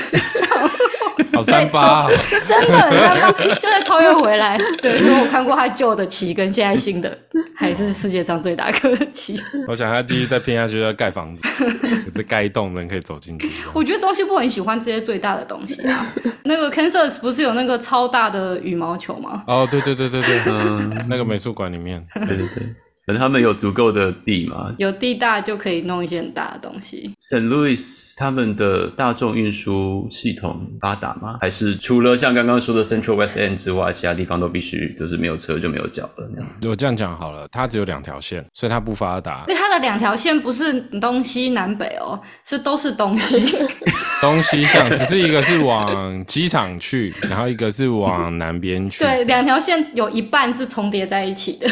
[1.34, 2.08] 好三八，
[2.48, 4.58] 真的很三八，就在超越回来。
[4.82, 7.18] 对，因为我看过他旧的棋跟现在新的，
[7.56, 9.40] 还是世界上最大颗的棋。
[9.68, 13.50] 我想他继续再拼下去，要盖房子，可是盖一栋人可以走进去。
[13.74, 16.06] 我觉得中西部很喜欢这些最大的东西啊。
[16.44, 19.44] 那个 Kansas 不是有那个超大的羽毛球吗？
[19.48, 22.76] 哦，对对对对对，嗯，那个美术馆里面，对对对。
[23.10, 24.72] 可能他们有足够的地嘛？
[24.78, 27.12] 有地大就可以弄一些很大的东西。
[27.20, 31.40] Saint Louis 他们的大众运输系统发达吗？
[31.42, 36.68] 还是除了像刚刚说的 Central West End 之外，其他地方都必须就是没有车就没有脚了那样子？
[36.68, 39.44] 我这样讲好了，它只有两条线，所以它不发达。
[39.48, 43.58] 那它的两条线不是东西南北哦，是都是东西，
[44.22, 49.04] 东西向，只是一个是往机场去， 然后一个是往南边去。
[49.04, 51.68] 对，两条线有一半是重叠在一起的，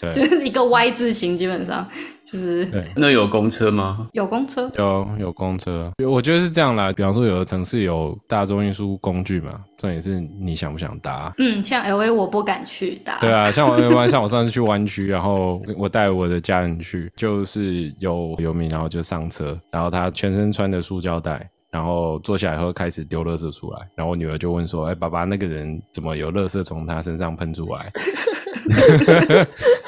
[0.00, 0.71] 对， 就是一个。
[0.72, 1.86] Y 字形基本上
[2.24, 4.08] 就是对，那有公车吗？
[4.12, 5.92] 有公车，有有公车。
[6.08, 6.90] 我觉得是这样啦。
[6.90, 11.30] 比方说，有的城市有大众运输工具嘛，重点是你想不想搭。
[11.36, 13.18] 嗯，像 L A 我不敢去搭。
[13.20, 27.92] 对啊，像我像我上次去湾区，然后我带我的家人去，就是有游民，然后就上车，然后他全身穿的塑胶袋，然后坐下来后开始丢垃圾出来，然后我女儿就问说：“哎，爸爸，那个人怎么有垃圾从他身上喷出来？”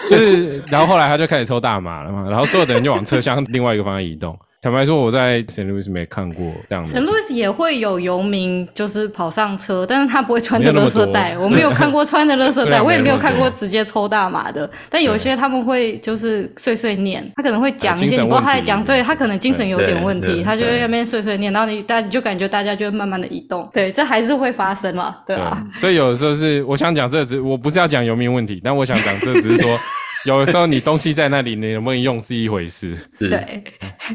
[0.11, 4.39] 就是，然后后来他就开始抽大麻了嘛，然后所有的人就往车厢另外一个方向移动。
[4.65, 5.71] 坦白说，我在 St.
[5.71, 6.89] Louis 没看过这样的。
[6.89, 11.37] 圣路易斯也会有游民，就是跑上车，但是他不会穿着没有那么多垃圾袋。
[11.39, 14.71] 我没有看过穿着垃圾对袋， 啊我也没有看过直接抽大麻的。
[14.89, 23.69] 但有些他们会就是碎碎念，他可能会讲一些你不知道他在讲，对他可能精神有点问题，他就在那边碎碎念，然后你大你就感觉大家就会慢慢的移动。
[23.71, 25.63] 对，这还是会发生嘛，对啊。
[25.75, 29.79] 对，所以有的时候是我想讲这只，我不是要讲游民问题，但我想讲这只是说，
[30.25, 32.97] 有的时候你东西在那里，你能不能用是一回事。
[33.07, 33.63] 是，对，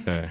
[0.05, 0.29] 对，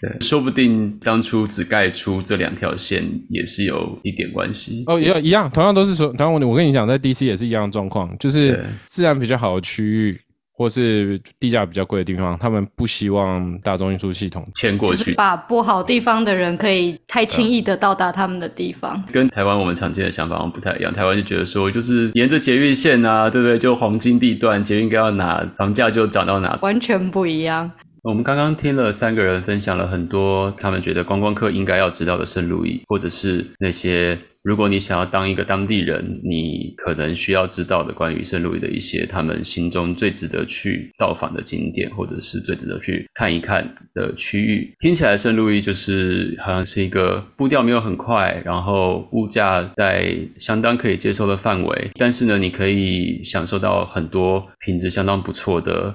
[0.00, 4.84] 对，说不定当初只盖出这两条线也是有一点关系。
[4.86, 8.64] 哦，也一样，同样都是说，同样我，我跟你讲，在 DC 也是一样的状况，就是对。
[8.86, 10.20] 治安比较好的区域，
[10.56, 19.02] 或是地价比较贵的地方，他们不希望大众运输系统就是迁过去，把不好地方的人可以太轻易的到达他们的地方。
[19.12, 20.92] 跟台湾我们常见的想法好像不太一样。
[20.92, 23.58] 台湾就觉得说，就是沿着捷运线啊，对不对？
[23.58, 26.58] 就黄金地段，捷运应该要哪，房价就涨到哪。
[26.62, 27.70] 完全不一样，
[28.02, 44.72] 我们刚刚听了三个人分享了很多他们觉得观光客应该要知道的圣路易，或者是那些如果你想要当一个当地人，你可能需要知道的关于圣路易的一些他们心中最值得去造访的景点，或者是最值得去看一看的区域。
[44.78, 55.92] 听起来圣路易就是好像是一个步调没有很快，然后物价在相当可以接受的范围，但是呢，你可以享受到很多品质相当不错的。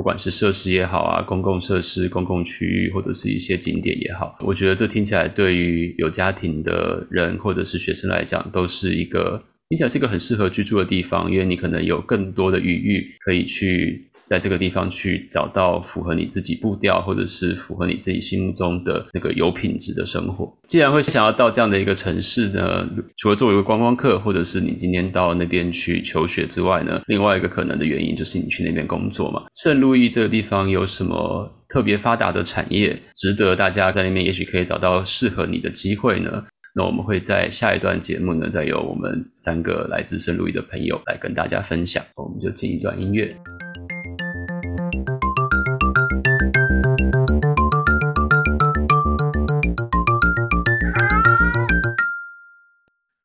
[0.00, 9.38] 不管是设施也好啊，公共设施、公共区域，或者是一些景点也好，我觉得这听起来对于有家庭的人或者是学生来讲，都是一个
[9.68, 20.56] 听起来是一个很适合居住的地方，因为你可能有更多的余裕可以去在这个地方去找到符合你自己步调，或者是符合你自己心目中的那个有品质的生活。
[20.68, 29.42] 既然会想要到这样的一个城市呢，除了作为一个观光客，或者是你今天到那边去求学之外呢，另外一个可能的原因就是你去那边工作嘛。
[29.52, 36.44] 圣路易这个地方有什么特别发达的产业，值得大家在那边也许可以找到适合你的机会呢？
[36.76, 42.00] 那我们会在下一段节目呢，再由我们三个来自圣路易的朋友来跟大家分享。
[42.14, 43.36] 我们就进一段音乐。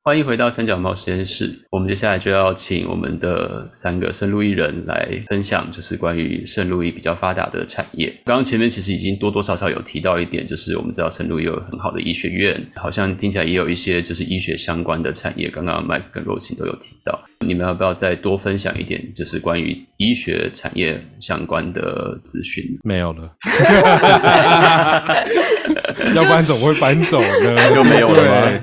[0.08, 1.52] 欢迎回到三角猫实验室。
[1.72, 8.16] 我们接下来就要请我们的三个圣路易人来分享，就是关于圣路易比较发达的产业。
[8.24, 15.50] 刚刚前面其实已经多多少少有提到一点，就是我们知道圣路易有很好的医学院，好像听起来也有一些就是医学相关的产业。
[15.50, 22.64] 刚刚麦克跟若晴都有提到，你们要不要再多分享一点，就是关于医学产业相关的资讯？
[22.84, 23.36] 没有了，
[26.16, 27.74] 要不然怎么会搬走呢？
[27.74, 28.60] 就没有了吗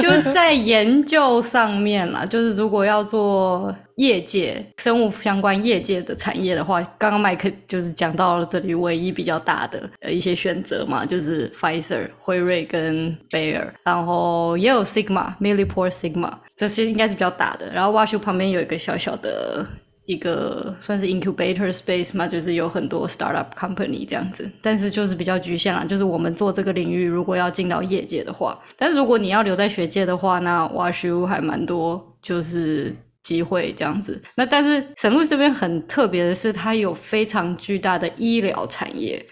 [0.00, 17.72] 就在研究上面啦，就是如果要做业界生物相关业界的产业的话，刚刚麦克就是讲到了这里唯一比较大的呃一些选择嘛，就是 Pfizer、辉瑞跟贝尔，然后也有 Sigma、Millipore Sigma，这些应该是比较大的。
[17.72, 19.66] 然后 WashU 旁边有一个小小的。
[20.04, 25.84] 一个算是 incubator space 嘛，就是有很多 startup company 这样子，但是就是比较局限啦。
[25.84, 34.20] 就是我们做这个领域，如果要进到业界的话，但是如果你要留在学界的话，那 WashU 还蛮多就是机会这样子。
[34.34, 39.24] 那但是沈路这边很特别的是，它有非常巨大的医疗产业，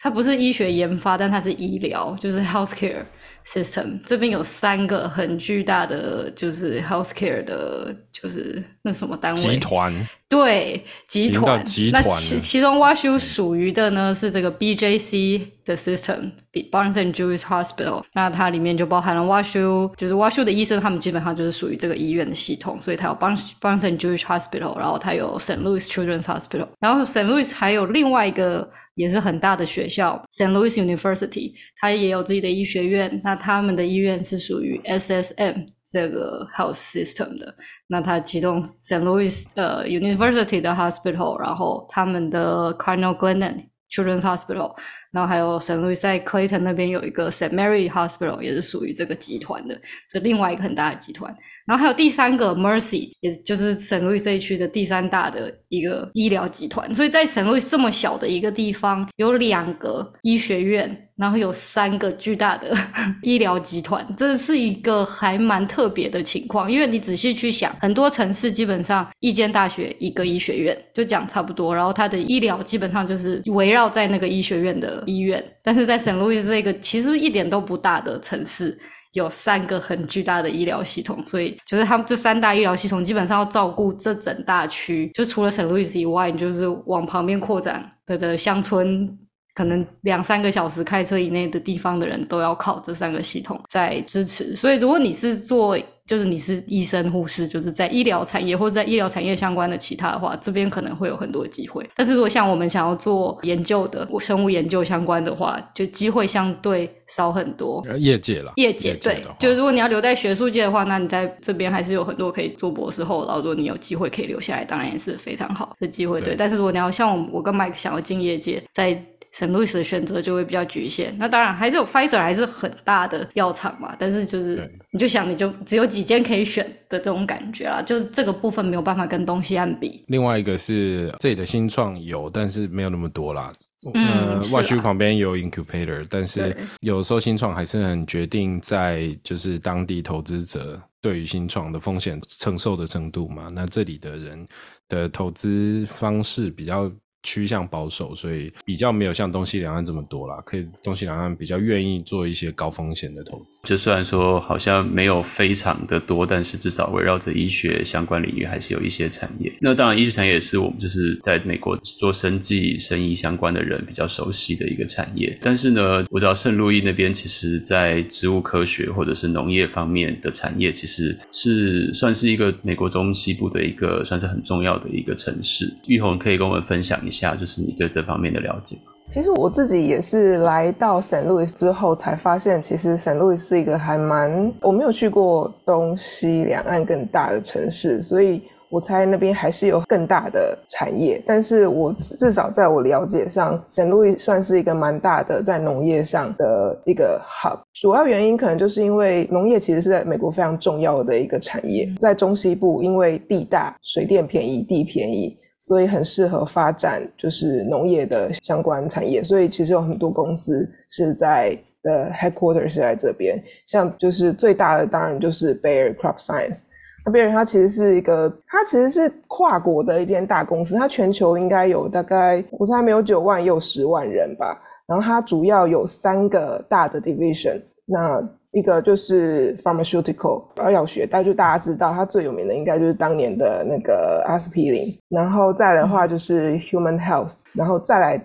[0.00, 3.04] 它不是医学研发，但它是医疗，就是 healthcare。
[3.48, 18.04] system 这边有三个很巨大的，就是 healthcare 的，就是那什么单位集团对集团，集那其其中 WashU 属于的呢是这个 BJC 的 system，Barnes and Jewish Hospital。
[18.14, 25.60] 那它里面就包含了 WashU，就是 WashU 的医生，他们基本上就是属于这个医院的系统，所以它有 Barnes Barnes and Jewish Hospital，然后它有 St.
[25.60, 27.26] Louis Children's Hospital，然后 St.
[27.26, 30.52] Louis 还有另外一个也是很大的学校 St.
[30.52, 35.66] Louis University，它也有自己的医学院，那他们的医院是属于 SSM。
[35.86, 37.54] 这个 health system 的，
[37.86, 44.74] 那它其中 Saint Louis 呃 University 的 hospital，然后他们的 Cardinal Glennon Children's Hospital，
[45.12, 49.80] 然后还有 Saint Louis 在 Clayton 那边有一个 Saint Mary Hospital，也是属于这个集团的，
[50.10, 51.32] 这另外一个很大的集团。
[51.66, 54.00] 然后还有第三个 Mercy，也就是 St.
[54.02, 56.94] Louis 这一区的第三大的一个医疗集团。
[56.94, 57.44] 所以在 St.
[57.44, 62.72] Louis 这么小的一个地方，有两个医学院，然后有三个巨大的
[63.22, 66.70] 医疗集团，这是一个还蛮特别的情况。
[66.70, 75.42] 因为你仔细去想，很多城市基本上一间大学一个医学院就讲差不多，然后它的医疗基本上就是围绕在那个医学院的医院。
[75.64, 76.16] 但是在 St.
[76.16, 78.78] Louis 这个其实一点都不大的城市。
[79.16, 89.08] 有三个很巨大的医疗系统，所以就是他们这三大医疗系统基本上要照顾这整大区，就除了圣路易斯以外，你就是往旁边扩展的的乡村
[89.56, 94.54] 可能两三个小时开车以内的地方的人都要靠这三个系统在支持。
[94.54, 101.84] 所以，如果你是做就是你是医生、护士，就是在医疗产业或者在医疗产业相关的其他的话，这边可能会有很多机会。
[101.96, 107.82] 但是如果像我们想要做研究的，生物研究相关的话，就机会相对少很多。
[107.98, 113.24] 业界了，业界对，就如果你要留在学术界的话，那你在这边还是有很多可以做博士后。
[113.24, 116.20] 然后如果你有机会可以留下来，当然也是非常好的机会。
[116.20, 118.94] 对，但是如果你要像我，我跟 Mike 想要进业界，在
[119.36, 130.02] 圣路易斯的选择就会比较局限，那当然还是有 Pfizer 还是很大的药厂嘛，但是就是你就想你就只有几间可以选的这种感觉啦，就是这个部分没有办法跟东西岸比。
[130.06, 133.52] 另外一个是这里的新创有，但是没有那么多啦。
[133.92, 144.46] 嗯，外区旁边有 incubator，但是有时候新创还是很决定在就是当地投资者对于新创的风险承受的程度嘛，那这里的人
[144.88, 146.90] 的投资方式比较。
[147.26, 150.40] 趋向保守，所以比较没有像东西两岸这么多啦。
[150.46, 153.60] 可以东西两岸比较愿意做一些高风险的投资。
[153.64, 159.52] 就虽然说好像没有非常的多，但是至少围绕着医学相关领域还是有一些产业。
[159.60, 165.36] 那当然，医学产业也是我们就是在美国做生计、生意相关的人比较熟悉的一个产业。
[165.42, 175.74] 但是呢，我知道圣路易那边其实在植物科学或者是农业方面的产业，其实是算是一个美国中西部的一个算是很重要的一个城市。
[175.88, 177.15] 玉红可以跟我们分享一下。
[177.16, 178.76] 下就是你对这方面的了解。
[179.08, 191.22] 其实我自己也是来到圣路易斯之后才发现，其实圣路易斯是一个还蛮我没有去过东西两岸更大的城市，所以我猜那边还是有更大的产业。
[191.24, 197.60] 但是我至少在我了解上，圣路易算是一个蛮大的在农业上的一个 hub。
[197.74, 205.38] 主要原因可能就是因为农业其实是在美国非常重要的一个产业，在中西部因为地大、水电便宜、地便宜。
[205.66, 216.66] 所以很适合发展就是农业的相关产业，所以其实有很多公司是在的 headquarters 是在这边，像就是最大的当然就是 Bayer Crop Science，
[217.04, 224.56] 那 Bayer 它其实是一个，它其实是跨国的一间大公司，它全球应该有大概我猜没有九万也有十万人吧，
[224.86, 228.22] 然后它主要有三个大的 division，那。
[228.56, 238.18] 一个就是 pharmaceutical，药学，但就大家知道，它最有名的应该就是当年的那个阿司匹林，然后再来的话就是 human health，然后再来。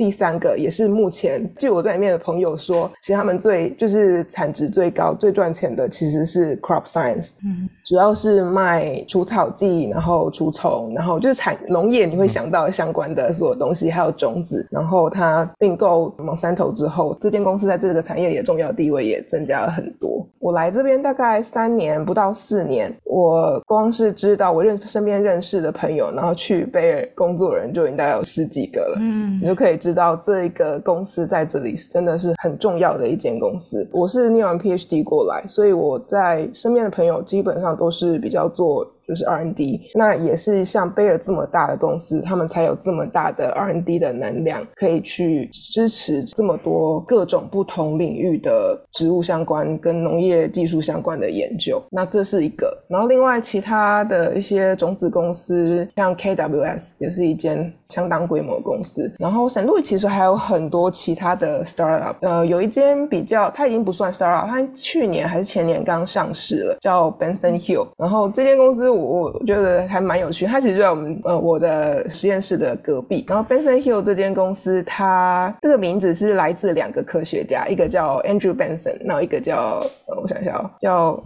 [0.00, 14.66] 第三个也是目前，据我在里面的朋友说，其实他们最就是产值最高、最赚钱的其实是 crop science，嗯，主要是卖除草剂，然后除虫，然后就是产农业你会想到相关的所有东西，还有种子。
[14.70, 20.26] 然后他并购蒙山头之后，这间公司在这个产业里的重要地位也增加了很多。
[20.38, 29.89] 我来这边大概三年不到四年，我光是知道我认身边认识的朋友，然后去贝尔工作人就已经大概有十几个了，嗯，你就可以知。
[29.90, 33.88] 知道这一个公司在这里是真的是很重要的一间公司。
[33.90, 38.88] 我是念完 PhD 过来，所以我在身边的朋友基本上都是比较做。
[39.10, 51.82] 就是 R&D，那也是像贝尔这么大的公司，他们才有这么大的 R&D 的能量，可以去支持这么多各种不同领域的植物相关跟农业技术相关的研究。
[51.90, 59.12] 那这是一个，然后另外其他的一些种子公司，像 KWS 也是一间相当规模的公司。
[59.18, 67.88] 然后圣路其实还有很多其他的 startup，呃，有一间比较，它已经不算 startup，它去年还是前年刚上市了，叫 Benson Hill。
[67.98, 68.99] 然后这间公司。
[69.00, 73.24] 我我觉得还蛮有趣，它其实就在我们呃我的实验室的隔壁。
[73.28, 81.22] 然后 Benson Hill 这间公司，它这个名字是来自两个科学家，一个叫 Andrew Benson，然后一个叫呃我想想哦，叫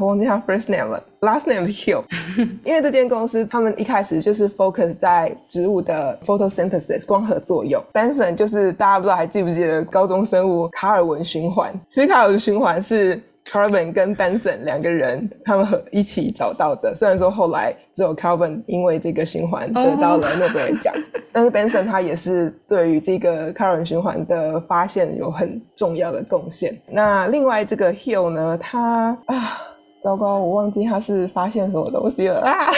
[0.00, 2.02] 我忘记他 first name 了，last name 是 Hill。
[2.64, 7.82] 因为这间公司他们一开始就是 focus 在植物的 photosynthesis 光合作用。
[7.92, 11.72] Benson 就是大家不知道还记不记得高中生物卡尔文循环？
[11.88, 13.20] 其实卡尔文循环是。
[13.44, 16.94] Carbon 跟 Benson 两个人，他们一起找到的。
[16.94, 20.94] 虽然说后来只有 Carvin 因为这个循环得到了诺贝尔奖，
[21.32, 26.76] 但是 Benson 他也是对于这个 Carvin 循环的发现有很重要的贡献。
[26.86, 29.58] 那另外这个 Hill 呢，他啊。
[30.04, 32.70] 糟糕，我忘记他是发现什么东西了啊！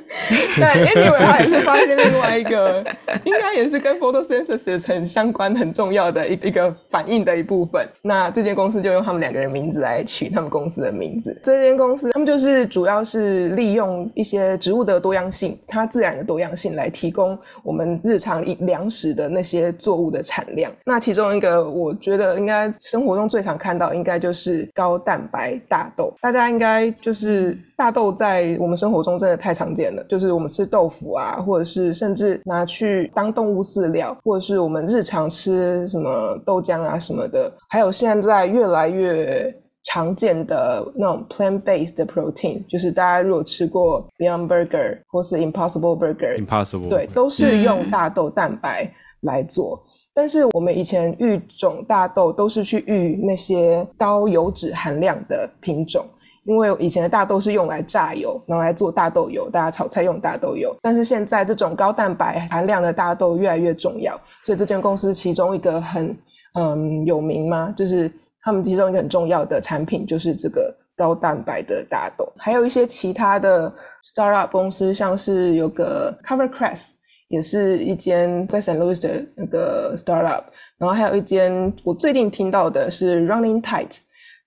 [0.58, 2.82] 但 anyway，他也是发现另外一个，
[3.22, 7.86] 应该也是跟 photosynthesis 很相关、很重要的一一个反应的一部分。
[8.00, 11.38] 那这间公司就用他们两个人名字来取他们公司的名字。
[11.44, 20.72] 这间公司他们就是主要是利用一些植物的多样性，它自然的多样性来提供我们日常粮食的那些作物的产量。
[20.86, 26.10] 那其中一个我觉得应该生活中最常看到，应该就是高蛋白大豆。
[26.22, 26.69] 大家应该。
[26.70, 39.52] 该就是大豆在我们生活中真的太常见了，就是我们吃豆腐啊，或者是甚至拿去当动物饲料，或者是我们日常吃什么豆浆啊什么的，还有现在越来越
[39.84, 48.92] 常见的那种 plant-based 的 protein，就是大家如果吃过 Beyond Burger 或是 Impossible Burger，Impossible，对，都是用大豆蛋白
[49.22, 49.82] 来做。
[50.12, 56.04] 但是我们以前育种大豆都是去育那些高油脂含量的品种，
[56.44, 60.74] 因为以前的大豆是用来榨油，然后来做大豆油，大家炒菜用大豆油。
[60.82, 66.16] 但是现在这种高蛋白含量的大豆越来越重要，所以这间公司其中一个很
[66.54, 67.74] 嗯有名吗？
[67.76, 68.10] 就是
[68.42, 73.72] 他们其中一个很重要的产品就是这个高蛋白的大豆，还有一些其他的
[74.14, 76.90] startup 公司，像是有个 CoverCress。
[77.30, 78.76] 也是一间在 St.
[78.76, 80.42] Louis 的那个 startup，
[80.78, 84.00] 然后还有一间我最近听到的是 Running Tides，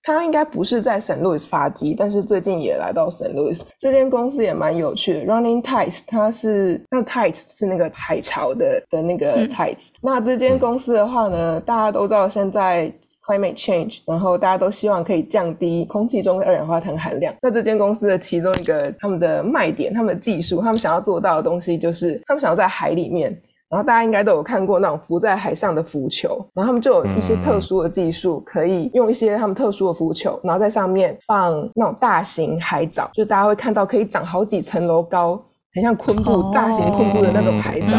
[0.04, 1.22] 它应该不是在 St.
[1.22, 3.34] Louis 发迹，但是最近也来到 St.
[3.34, 3.62] Louis。
[3.80, 12.94] 这间公司也蛮有趣的，Running Tides 它是那 Tides 是那个海潮的的那个 Tides、那这间公司的话呢，大家都知道现在。
[13.26, 17.34] climate change，然后大家都希望可以降低空气中的二氧化碳含量。
[17.42, 23.34] 那这间公司的其中一个他们的卖点，他们的技术，他们想要做到的东西，就是他们想要在海里面，
[23.74, 35.44] 然后大家应该都有看过那种浮在海上的浮球，然后他们就有一些特殊的技术，可以用一些他们特殊的浮球，然后在上面放那种大型海藻，就大家会看到可以长好几层楼高，
[35.74, 37.98] 很像昆布、大型昆布的那种海藻。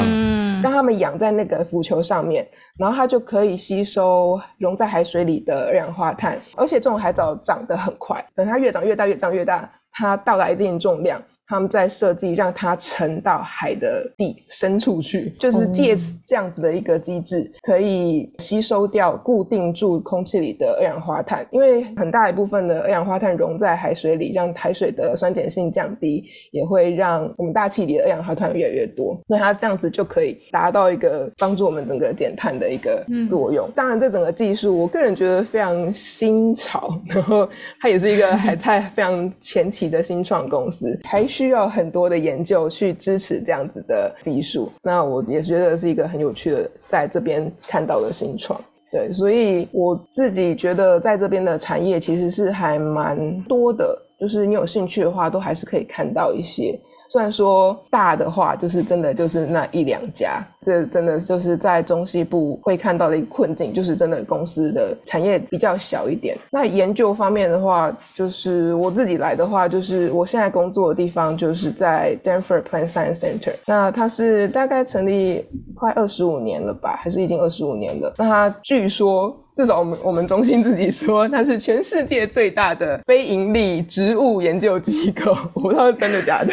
[0.62, 2.49] 让它们养在那个浮球上面，
[2.79, 11.20] 然后它就可以吸收溶在海水里的二氧化碳，而且这种海藻长得很快，等它越长越大，越长越大，它到达一定重量。
[11.47, 21.47] 他们在设计让它沉到海的底深处去，就是借这样子的一个机制，可以吸收掉、固定住空气里的二氧化碳。
[21.51, 29.14] 因为很大一部分的二氧化碳溶在海水里，让海水的酸碱性降低，也会让我们大气里的二氧化碳越来越多。
[29.28, 33.70] 所以它这样子就可以达到一个帮助我们整个减碳的一个作用。
[33.76, 37.47] 当然，这整个技术，我个人觉得非常新潮，然后
[37.80, 41.22] 它也是一个还在非常前期的新创公司，还。
[41.35, 48.61] 需要很多的研究去支持这样子的技术，那我也觉得是一个很有趣的，在这边看到的新创。
[48.93, 56.78] 对，所以我自己觉得在这边的产业其实是还蛮多的，就是你有兴趣的话，都还是可以看到一些。
[57.15, 66.37] 虽然说大的话，就是真的就是那一两家，这真的就是在中西部会看到的一个困境，就是真的公司的产业比较小一点。
[66.51, 75.47] 那研究方面的话，就是我自己来的话，就是我现在工作的地方就是在 Denver Plant Science Center，那它是大概成立
[75.77, 78.12] 快二十五年了吧，还是已经二十五年了？
[78.19, 79.41] 那它据说。
[79.55, 86.53] 至少我们我们中心自己说，它是全世界最大的非盈利植物研究机构， 我不知道是真的假的。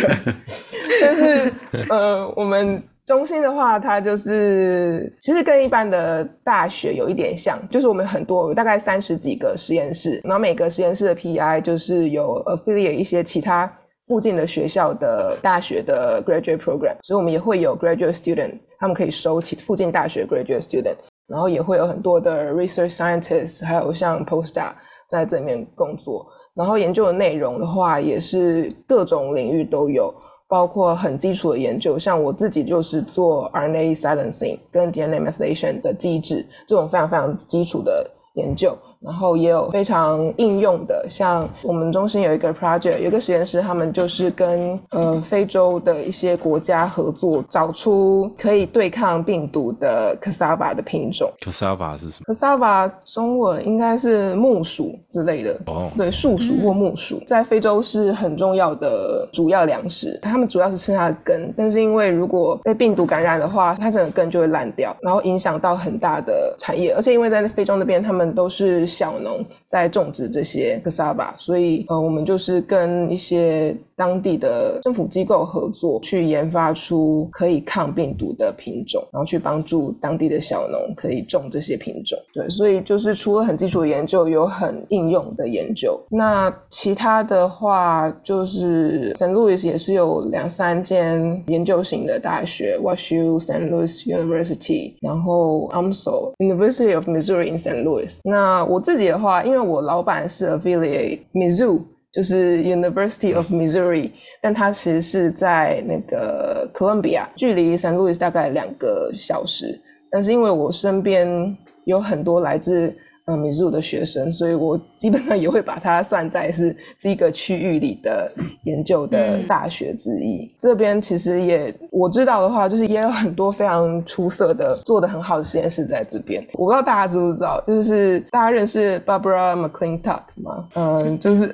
[1.02, 1.52] 但是
[1.90, 13.72] 呃，我们中心的话，它就是其实跟一般的大学有一点像，就是我们很多大概三十几个实验室，然后每个实验室的 PI 就是有 affiliate 一些其他
[14.06, 20.98] 附近的学校的大学的 graduate program，所以我们也会有 graduate student，他们可以收其附近大学 graduate student。
[21.28, 24.74] 然后也会有很多的 research scientists，还有像 postdoc
[25.10, 26.26] 在这里面工作。
[26.54, 30.14] 然后研究的内容的话，也是各种领域都有，
[30.50, 38.06] 包括很基础的研究，像我自己就是做 RNA silencing 跟 DNA methylation 的机制，这种非常非常基础的
[38.36, 38.78] 研究。
[39.04, 51.32] 然后也有非常应用的，像我们中心有一个 project，有一个实验室，他们就是跟呃非洲的一些国家合作，找出可以对抗病毒的 cassava 的品种。
[51.40, 55.60] cassava 是什么？cassava 中文应该是木薯之类的。
[55.66, 60.20] 哦，对，树薯或木薯，在非洲是很重要的主要粮食。
[60.22, 66.94] 他们主要是吃它的根，但是因为如果被病毒感染的话，它整个根就会烂掉，然后影响到很大的产业。
[66.94, 82.20] 而且因为在非洲那边，他们都是小农在种植这些 cassava，所以呃，我们就是跟一些当地的政府机构合作，去研发出可以抗病毒的品种，然后去帮助当地的小农可以种这些品种。
[82.34, 85.98] 对，所以就是除了很基础的研究，有很应用的研究。
[86.10, 89.32] 那其他的话，就是 St.
[89.32, 93.70] Louis 也是有两三间研究型的大学，WashU St.
[93.70, 97.84] Louis University，然后 umso University of Missouri in St.
[97.84, 98.20] Louis。
[98.24, 104.12] 那我自己的话，因为我老板是 affiliate Mizzou，就是 University of Missouri，
[104.42, 109.80] 但他其实是在那个 Columbia，距离 San Luis 大概两个小时。
[110.10, 111.56] 但是因为我身边
[111.86, 112.94] 有很多来自
[113.26, 118.32] 呃米兹鲁的学生，所以我基本上也会把它算在是这个区域里的
[118.64, 120.52] 研究的大学之一。
[120.60, 126.46] 这边其实也我知道的话，就是也有很多非常出色的、做的很好的实验室在这边。
[126.54, 130.66] 我不知道大家知不知道，就是大家认识 Barbara McClintock 吗？
[130.76, 131.46] 嗯，就是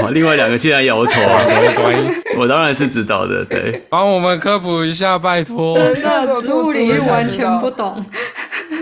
[0.00, 1.40] 哇，另外两个竟然摇头啊！
[2.38, 5.78] 我当然是知道的，对，帮我们科普一下，拜托。
[6.42, 8.04] 植物领域完全不懂。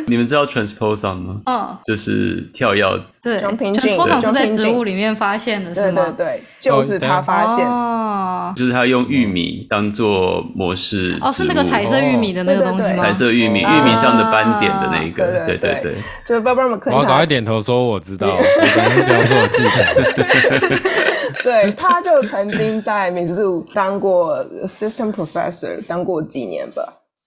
[0.06, 1.40] 你们知道 transposon 吗？
[1.47, 2.98] 嗯，就是跳药。
[3.22, 6.02] 对，transposon 是在植物里面发现的，是吗？
[6.16, 7.66] 对对对，就是他发现。
[7.66, 11.18] 哦，就是他用玉米当做模式。
[11.20, 13.02] 哦，是那个彩色玉米的那个东西吗？
[13.02, 15.44] 彩色玉米，玉米上的斑点的那一个。
[15.47, 15.94] 对对对。
[16.26, 16.94] 就是 Barbara McClintock。
[16.94, 18.43] 我要赶快点头说我知道， 我
[18.76, 20.78] 赶快表示我记得。
[21.43, 26.82] 对，他就曾经在美术当过 assistant professor，当过几年吧。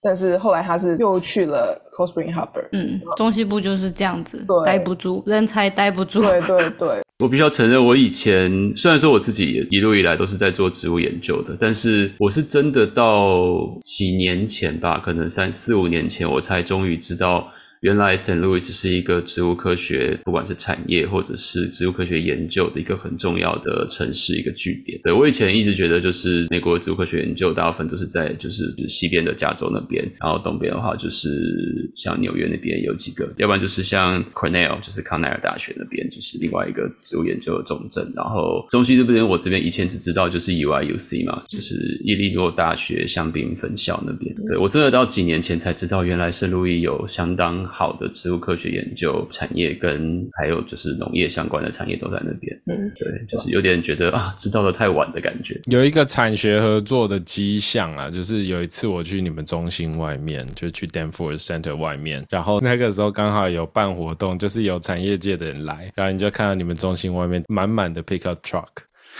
[0.08, 2.66] 但是后来他是又去了 c o s p r i n g Harbor。
[2.72, 6.22] 嗯，中西部就是这样子，待不住，人才待不住。
[6.22, 6.88] 对对对，
[7.20, 17.46] 我必须要承认，我以前虽然说我自己一路以来都是在做植物研究的，但是我是真的到几年前吧，可能三四五年前，我才终于知道。
[17.80, 24.98] 原来 Saint Louis 是一个植物科学，不管是产业或者是植物科学研究的一个很重要的城市，一个据点。
[25.02, 38.12] 对我以前一直觉得，就是美国植物科学研究大部分都是在就是西边的加州那边，然后东边的话就是像纽约那边有几个，要不然就是像 Cornell，就是康奈尔大学那边，就是另外一个植物研究的重镇。
[38.16, 44.34] 然后中西这边，我这边以前只知道就是 UIUC 嘛，就是伊利诺大学香槟分校那边。
[44.46, 47.67] 对我真的到几年前才知道，原来圣路易有相当。
[47.68, 55.60] 好的植物科学研究产业跟还有就是农业相关的产业都在那边，嗯，对，就是有点觉得啊，知道的太晚的感觉。
[55.66, 68.66] 有一个产学合作的迹象啊，就是有一次我去你们中心外面，就去 Danforth Center 外面，然后那个时候刚好有办活动，就是有产业界的人来，然后你就看到你们中心外面满满的 pickup truck。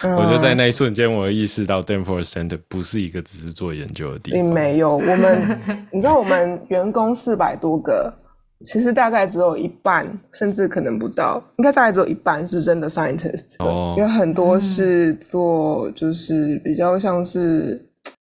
[0.01, 4.97] 我就在那一瞬间，我意识到 Danforth Center 不是一个只是做研究的地方，并没有。
[4.97, 5.61] 我们，
[5.91, 8.15] 你知道，我们员工四百多个。
[8.65, 13.57] 其实大概只有一半，甚至可能不到，应该大概只有一半是真的 scientist，
[13.97, 17.81] 有很多是做就是比较像是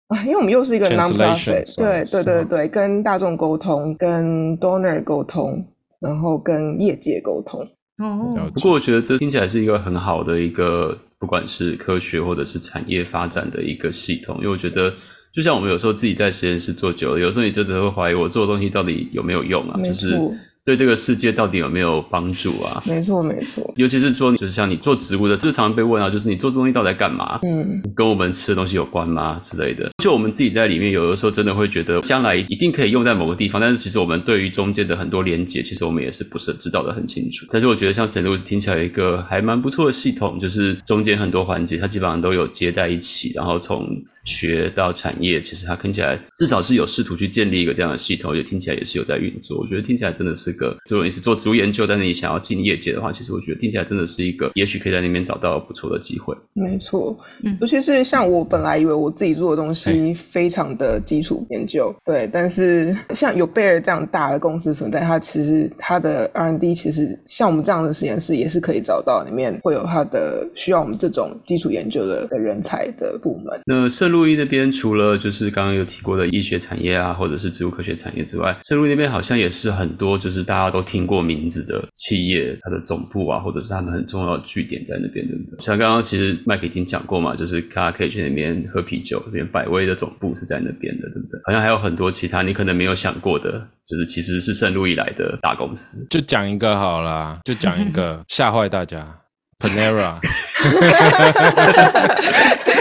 [0.09, 5.65] 啊，因为我们又是一个 non-profit，对对对对，跟大众沟通，跟 donor 沟通，
[6.01, 7.61] 然后跟业界沟通。
[7.99, 14.93] 哦，不过我觉得这听起来是一个很好的一个，不管是科学或者是产业发展的一个系统，因为我觉得。
[15.35, 19.81] 就像我们有时候自己在实验室做久了，有时候你真的会怀疑我做的东西到底有没有用啊？
[19.85, 20.17] 就是
[20.65, 22.81] 对这个世界到底有没有帮助啊？
[22.87, 23.75] 没错，没错。
[23.77, 27.41] 尤其是说，就是像你做植物的，日常常被问到，就是你做这东西到底在干嘛？
[27.43, 29.41] 嗯，跟我们吃的东西有关吗？
[29.43, 29.91] 之类的。
[30.03, 37.45] 就我们自己在里面，有的时候真的会觉得，将来一定可以用在某个地方，但是其实我们对于中间的很多连接，其实我们也是不是知道的很清楚。
[37.51, 43.85] 但是我觉得像 Saint Louis 听起来一个还蛮不错的系统，就是中间很多环节，它基本上都有接在一起，然后从。
[44.25, 49.59] 学到产业，其实它听起来至少是有试图去建立一个这样的系统，也听起来也是有在运作。
[49.59, 56.35] 我觉得听起来真的是个，如果你是做植物研究，但是你想要进业界的话，其实我觉得听起来真的是一个，也许可以在那边找到不错的机会。
[56.55, 57.19] 没错，
[57.61, 73.61] 尤其是像我本来以为我自己做的东西非常的基础研究，对，但是像有贝尔这样大的公司存在，它其实它的 R&D 其实像我们这样的实验室也是可以找到里面会有它的需要我们这种基础研究的的人才的部门。
[73.67, 74.14] 那圣。
[74.15, 85.61] 路易那边除了就是刚刚有提过的医学产业啊，或者是植物科学产业之外，圣路易那边好像也是很多就是大家都听过名字的企业，它的总部啊，或者是他们很重要的据点在那边，对不对？
[85.61, 91.41] 像刚刚其实麦克已经讲过嘛，就是大家可以去那边喝啤酒，那边百威的总部是在那边的，对不对？
[91.45, 96.07] 好像还有很多其他你可能没有想过的，就是其实是圣路易来的大公司。
[96.11, 99.19] 就讲一个好了，就讲一个 吓坏大家
[99.65, 100.15] ，Panera。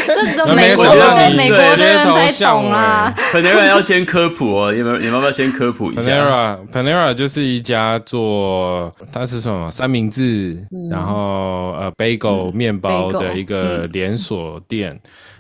[0.06, 3.14] 这种美国在美国的人才懂啊。
[3.32, 15.00] Panera 要先科普哦，你们你们要不要先科普一下？Panera Panera 就是一家做它是什么三明治，然后呃 bagel 面包的一个连锁店，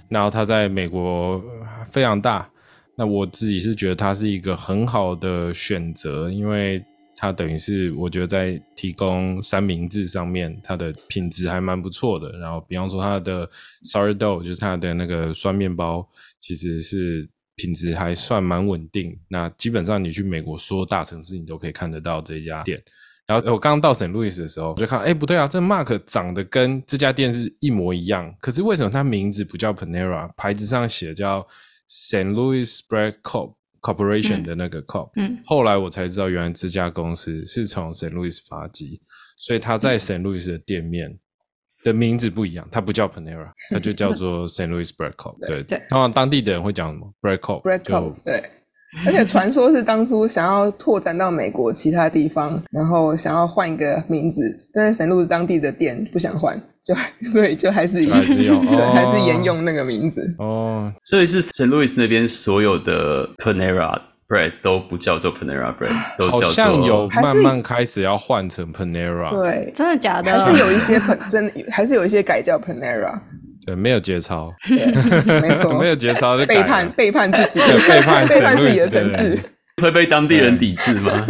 [0.10, 1.42] 然后它在美国
[1.92, 2.46] 非常大。
[2.96, 6.84] 那我自己是觉得它是一个很好的选择，因为。
[7.24, 12.38] 它等于是我觉得在提供三明治上面，它的品质还蛮不错的。
[12.38, 13.50] 然后，比方说它的
[13.86, 16.06] sourdough，就是它的那个酸面包，
[16.42, 17.26] 其实是
[17.56, 19.18] 品质还算蛮稳定。
[19.30, 22.84] 那基本上你去美国所有大城市，你都可以看得到这家店。
[23.26, 28.36] 然后我刚刚到圣路易斯的时候，我就看，哎，不对啊，这 Mark 长得跟这家店是一模一样。
[28.42, 31.48] 可是为什么它名字不叫 Panera，牌子上写叫
[31.90, 38.10] Saint Louis Bread Co Corporation 的那个 Corp，嗯后来我才知道，原来这家公司是从 St.
[38.12, 39.02] Louis 发迹，
[39.38, 40.22] 所以他在 St.
[40.22, 41.20] Louis 的店面
[41.84, 44.70] 的名字不一样，他不叫 Panera，他就叫做 St.
[44.70, 45.38] Louis Bread Corp。
[45.46, 47.62] 对对通常当地的人会讲什么 Bread Corp。
[47.64, 48.42] Bread Corp，对。
[49.06, 54.42] 而且传说是当初想要拓展到美国其他地方，然后想要换一个名字，
[54.74, 56.94] 但是神路当地的店不想换，就
[57.32, 60.36] 所以就还是以就还是用对，哦 还是沿用那个名字。
[60.38, 61.68] 哦，所以是 St.
[61.68, 69.30] Louis 那边所有的 Panera Bread 都不叫做 Panera Bread，都叫做像有慢慢开始要换成 Panera。
[69.32, 70.32] 对，真的假的？
[70.32, 73.20] 还是有一些 Pan 真的还是有一些改叫 Panera，
[73.66, 79.40] 对，没有节操，没错， 没有节操就背叛背叛自己，对背叛背叛自己的城市，
[79.82, 81.26] 会被当地人抵制吗？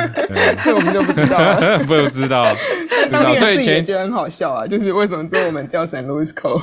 [0.64, 1.80] 这我们就不知道了。
[1.88, 6.61] 不知道，不知道，所以前觉得很好笑啊，就是为什么之后我们叫 San Luis Co？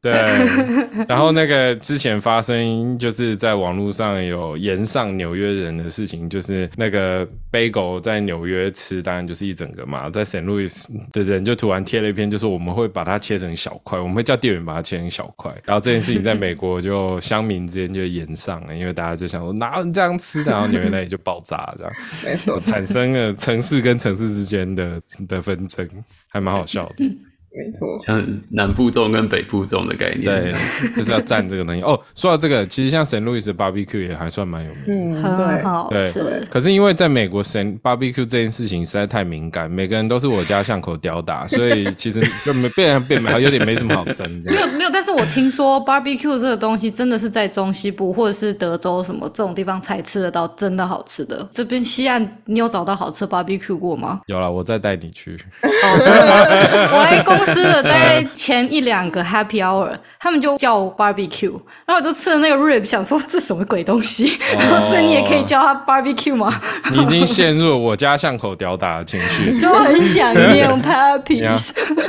[0.00, 0.12] 对，
[1.06, 10.44] 然后那个之前发生就是在网络上有延上纽约人的事情，就是那个 bagel 在纽约吃，当然就是一整个嘛，在 St.
[10.44, 21.92] Louis 的人就突然贴了一篇，就是我们会把它切成小块，我们会叫店员把它切成小块，然后这件事情在美国就乡民之间就延上了，因为大家就想说哪有人这样吃的，然后纽约那里就爆炸这样。
[22.24, 25.88] 没错，产生了城市跟城市之间的的纷争，
[26.28, 27.04] 还蛮好笑的。
[27.54, 27.98] 没错。
[27.98, 30.24] 像南部粽跟北部粽的概念。
[30.24, 30.54] 对，
[30.96, 31.82] 就是要占这个东西。
[31.82, 35.12] 哦，说到这个，其实像神路易斯 barbecue 也还算蛮有名。
[35.12, 36.46] 嗯，很好吃。
[36.50, 44.54] 可是因为在美国神 barbecue 这件事情实在太敏感，每个人都是我家巷口吊打， 所以其实就没变变没有点没什么好争这样。
[44.54, 51.46] 没有没有，但是我听说 barbecue 这个东西真的是在中西部或者是德州什么这种地方才吃得到，真的好吃的。
[51.50, 54.20] 这边西岸你有找到好吃的 barbecue 过吗？
[54.26, 55.36] 有了，我再带你去。
[55.62, 61.52] 我来公司的大概前一两个 happy hour，他们就叫 barbecue，
[61.86, 64.38] 然后我就吃了那个 rib，想说这什么鬼东西？
[64.58, 66.60] 然后这你也可以叫它 barbecue 吗？
[66.92, 71.58] 你已经陷入了我家巷口屌打的情绪， 就很想念 happy 你要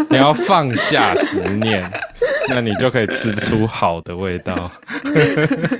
[0.10, 1.90] 你要放下执念，
[2.50, 4.72] 那你就可以吃出好的味道。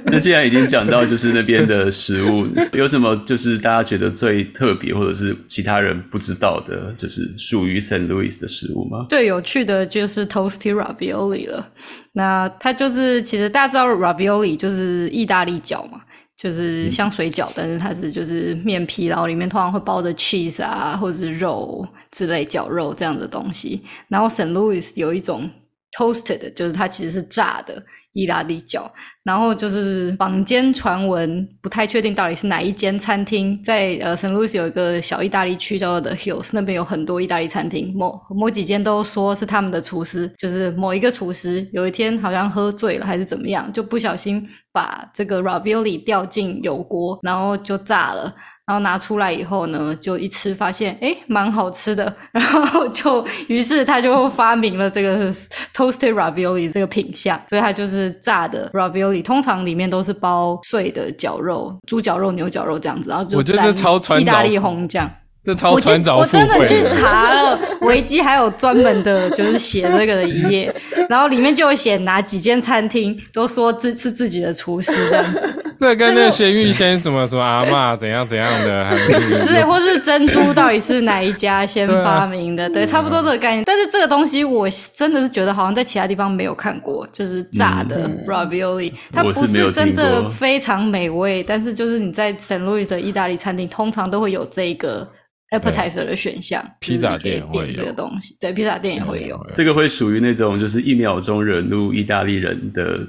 [0.06, 8.08] 那既然已经讲到就是那边的食物，有什么就是大家觉得最特别，或者是其他人不知道的，就是属于 St.
[8.08, 9.06] Louis 的食物吗？
[9.10, 11.72] 对有趣的就是 toasty ravioli 了。
[12.14, 16.02] 那它就是，其实大家知道 ravioli 就是意大利饺嘛，
[16.38, 23.84] 就是像水饺，但是它是就是面皮，然后里面通常会包着 cheese 啊，或者是肉之类绞肉这样的东西。
[24.08, 24.52] 然后 St.
[24.52, 25.50] Louis 有一种
[25.98, 27.84] toasted，就是它其实是炸的
[28.14, 28.90] 意大利饺。
[29.24, 34.32] 然后就是坊间传闻，不太确定到底是哪一间餐厅，在呃 St.
[34.34, 48.34] Louis 有一个小意大利区叫做 The Hills，那边有很多意大利餐厅，某某几间都说是他们的厨师，就是某一个厨师有一天好像喝醉了还是怎么样，就不小心把这个 ravioli 掉进油锅，然后就炸了。
[48.66, 52.16] 然后拿出来以后呢，就一吃发现，诶蛮好吃的。
[52.32, 55.30] 然后就，于是他就发明了这个
[55.76, 65.10] toasted ravioli 这个品相，所以它就是炸的 ravioli，通常里面都是包碎的绞肉，猪绞肉、牛绞肉这样子，然后就我觉得沾超传意大利红酱。
[65.44, 70.74] 这超我去传早我真的去查了，维基还有专门的，就是写这个的一页，
[71.10, 79.10] 然后里面就有写哪几间餐厅都说自是自己的厨师这样子， 这跟那个咸鱼先什么什么阿嬷怎样怎样的，还是
[79.46, 82.70] 对，或是珍珠到底是哪一家先发明的？
[82.70, 83.66] 对，差不多这个概念。
[83.66, 84.66] 但是这个东西我
[84.96, 92.64] 真的是觉得好像在其他地方没有看过，就是炸的 ravioli，、它不是真的非常美味，但是就是你在 St.
[92.64, 95.06] Louis 的意大利餐厅通常都会有这个
[95.54, 99.40] appetizer 的选项，披萨店会有这个有东西，对，披萨店也会有。
[99.54, 103.00] 这个会属于那种就是一秒钟惹怒意大利人的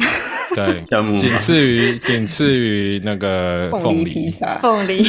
[0.55, 4.59] 对 项目吗仅次于仅次于那个凤凤梨披萨。
[4.59, 5.03] 凤梨，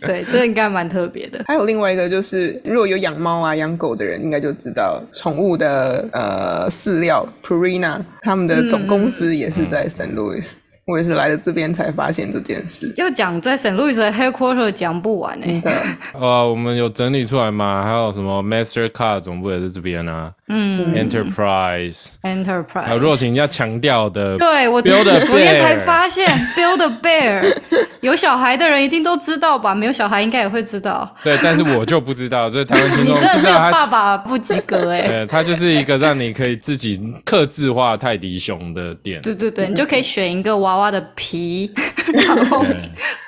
[0.00, 1.44] 对， 这应该蛮特别的。
[1.46, 10.14] 还有另外一个就是，如果有养猫啊、养狗的人，应该就知道宠物的呃饲料 Purina，他们的总公司也是在 St.
[10.14, 10.52] Louis。
[10.90, 12.92] 我也是来了这边才发现这件事。
[12.96, 13.74] 要讲在 St.
[13.74, 15.70] Louis 的 headquarter 讲不完哎、真的，
[16.14, 17.84] 呃， 我们有整理出来吗？
[17.84, 24.92] 还有什么 Mastercard 总部也是这边啊，嗯，Enterprise，，Enterprise，还有若晴要强调的，对我昨
[25.38, 26.26] 天 才发现
[26.56, 27.56] Build a Bear，
[28.00, 29.74] 有小孩的人一定都知道吧？
[29.74, 31.14] 没有小孩应该也会知道。
[31.22, 33.70] 对，但是我就不知道，所以台湾听你众不知道它。
[33.70, 39.20] 爸爸不及格哎、对，他就是一个让你可以自己克制化泰迪熊的店。
[39.22, 41.72] 对对对，你就可以选一个娃娃的皮，
[42.14, 42.64] 然后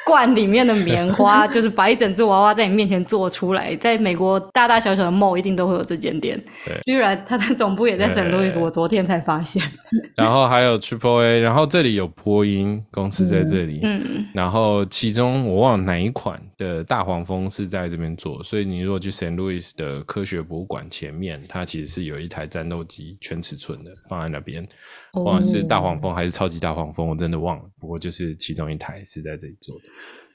[0.04, 3.74] 罐里面的棉花，就是把一整只娃娃在你面前做出来。
[3.76, 6.42] 在美国大大小小的 mall 一定都会有这间店。
[6.64, 9.62] 对居然它的总部也在圣路易斯，对我昨天才发现。
[10.16, 19.34] 然后还有 Triple A，然后这里有波音公司在这里，嗯，然后其中我忘了哪一款的大黄蜂是在这边做，所以你如果去 St.
[19.34, 24.62] Louis 的科学博物馆前面，它其实是有一台战斗机全尺寸的放在那边，
[25.12, 29.84] 哦忘了是大黄蜂还是超级大黄蜂，我真的忘了，不过就是其中一台是在这里做的。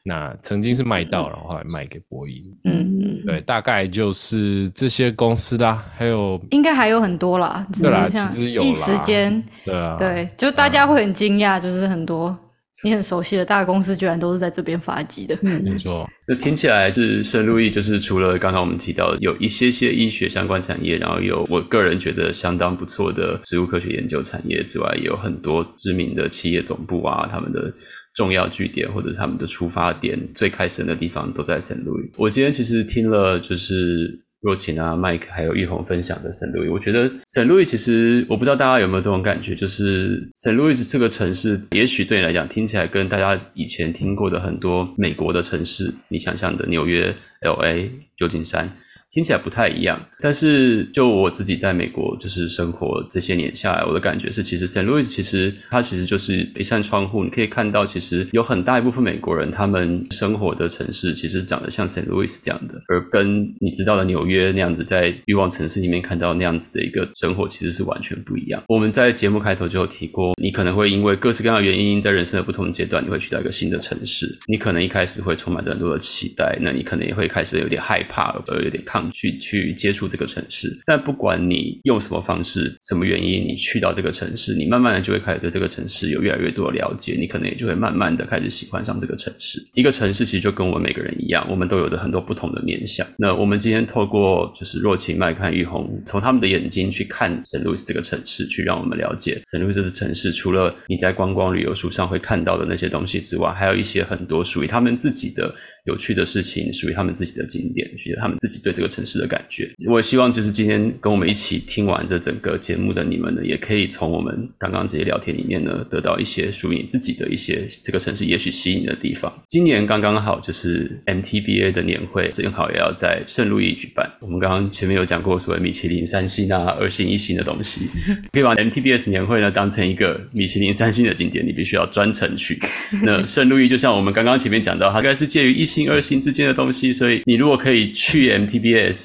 [0.07, 2.41] 那曾经是卖到，然后后来卖给波音。
[2.63, 7.67] 嗯，对，大概就是这些公司啦，还有应该还有很多啦。
[7.73, 12.35] 只对啦其实有一时啦间，对啊，对，就大家会很惊讶，就是很多
[12.83, 15.37] 你很熟悉的大公司，居然都是在这边发迹的。
[15.41, 27.73] 没错，那听起来是圣路易，就是除了刚刚我们提到有一些些医学相关产业，然后有我个人觉得相当不错的植物科学研究产业之外，也有很多知名的企业总部啊，他们的
[28.17, 32.11] 重要据点或者他们的出发点最开始的地方都在圣路易。
[32.17, 34.25] 我今天其实听了就是。
[34.41, 48.71] 若晴啊、Mike 还有玉红分享的圣路易，我觉得圣路易其实我不知道大家有没有这种感觉，就是圣路易斯这个城市，也许对你来讲听起来跟大家以前听过的很多美国的城市，你想象的纽约、LA、旧金山。
[49.11, 68.61] 听起来不太一样，但是就我自己在美国就是生活这些年下来，我的感觉是，其实 Saint Louis 其实它其实就是一扇窗户，你可以看到，其实有很大一部分美国人他们生活的城市其实长得像 Saint Louis 这样的，而跟你知道的纽约那样子在欲望城市里面看到那样子的一个生活，其实是完全不一样。
[68.67, 80.71] 我们在节目开头就有提过，你可能会因为各式各样的原因，在人生的不同阶段，你会去到一个新的城市，你可能一开始会充满着很多的期待，那你可能也会开始有点害怕，呃，有点抗拒去接触这个城市。
[80.85, 89.59] 但不管你用什么方式、什么原因，你去到这个城市，你慢慢的就会开始对这个城市有越来越多的了解，你可能也就会慢慢的开始喜欢上这个城市。
[89.73, 93.05] 一个城市其实就跟我们每个人一样，我们都有着很多不同的面相。
[93.17, 105.53] 那我们今天透过就是若晴、麦看玉红，从他们的眼睛去看圣路易斯这个城市，去让我们了解圣路易斯这城市，除了你在观光旅游书上会看到的那些东西之外，还有一些很多属于他们自己的
[105.85, 109.69] 有趣的事情，属于他们自己的景点，属于他们自己对这个城市的感觉。
[109.87, 119.31] 我也希望就是今天跟我们一起听完这整个节目的你们呢，也可以从我们刚刚这些聊天里面呢，得到一些属于你自己的一些这个城市也许吸引你的地方。
[119.47, 124.09] 今年刚刚好就是 MTBA 的年会，正好也要在圣路易举办。
[124.19, 127.87] 我们刚刚前面有讲过所谓米其林三星啊、二星、一星的东西，
[128.31, 132.59] 可以把 MTBS 年会呢当成一个米其林三星的景点，你必须要专程去。
[133.03, 138.29] 那圣路易就像我们刚刚前面讲到，它应该是介于一星、二星之间的东西，所以你如果可以去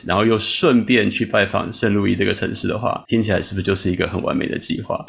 [0.06, 5.04] 然后又顺便去拜访圣路易这个城市的话，听起来是不是就是一个很完美的计划？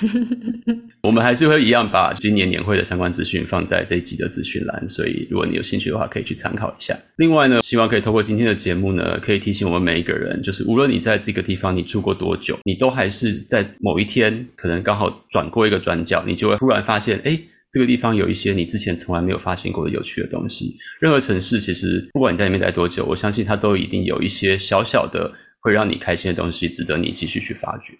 [1.03, 6.97] 我们还是会一样把今年年会的相关资讯放在这一集的资讯栏，所以如果你有兴趣的话，可以去参考一下。
[7.17, 17.39] 另外呢，希望可以透过今天的节目呢，可以提醒我们每一个人，就是无论你在这个地方你住过多久，你都还是在某一天可能刚好转过一个转角，你就会突然发现，哎。
[17.73, 20.75] 这个地方有一些你之前从来没有发现过的有趣的东西。
[20.99, 27.95] 任何城市其实不管你在里面待多久，我相信它都一定有一些小小的会让你开心的东西，值得你继续去发掘。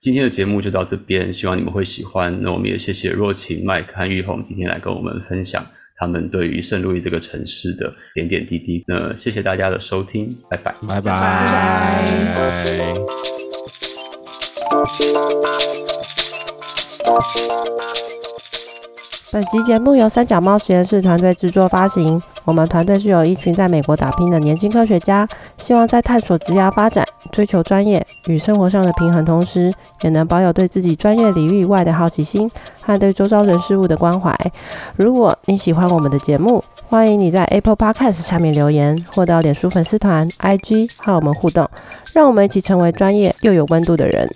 [0.00, 2.36] 今天的节目就到这边，希望你们会喜欢。
[2.42, 5.64] 那我们也谢谢若晴、麦克和玉红今天来跟我们分享
[5.96, 8.82] 他们对于圣路易这个城市的点点滴滴。
[8.88, 10.74] 那谢谢大家的收听，拜拜。
[10.88, 11.12] 拜拜
[12.34, 12.94] 拜
[17.04, 17.79] 拜。
[19.32, 22.20] 本集节目由三脚猫实验室团队制作发行。
[22.44, 25.26] 我们团队是由一群在美国打拼的年轻科学家，
[25.56, 32.50] 希望在探索职业发展、追求专业与生活上的平衡同时，也能保有对自己专业领域以外的好奇心
[32.80, 34.36] 和对周遭人事物的关怀。
[34.96, 41.70] 如果你喜欢我们的节目，欢迎你在 Apple Podcast 下面留言，或到脸书粉丝团、IG 和我们互动，
[42.12, 44.28] 让我们一起成为专业又有温度的人。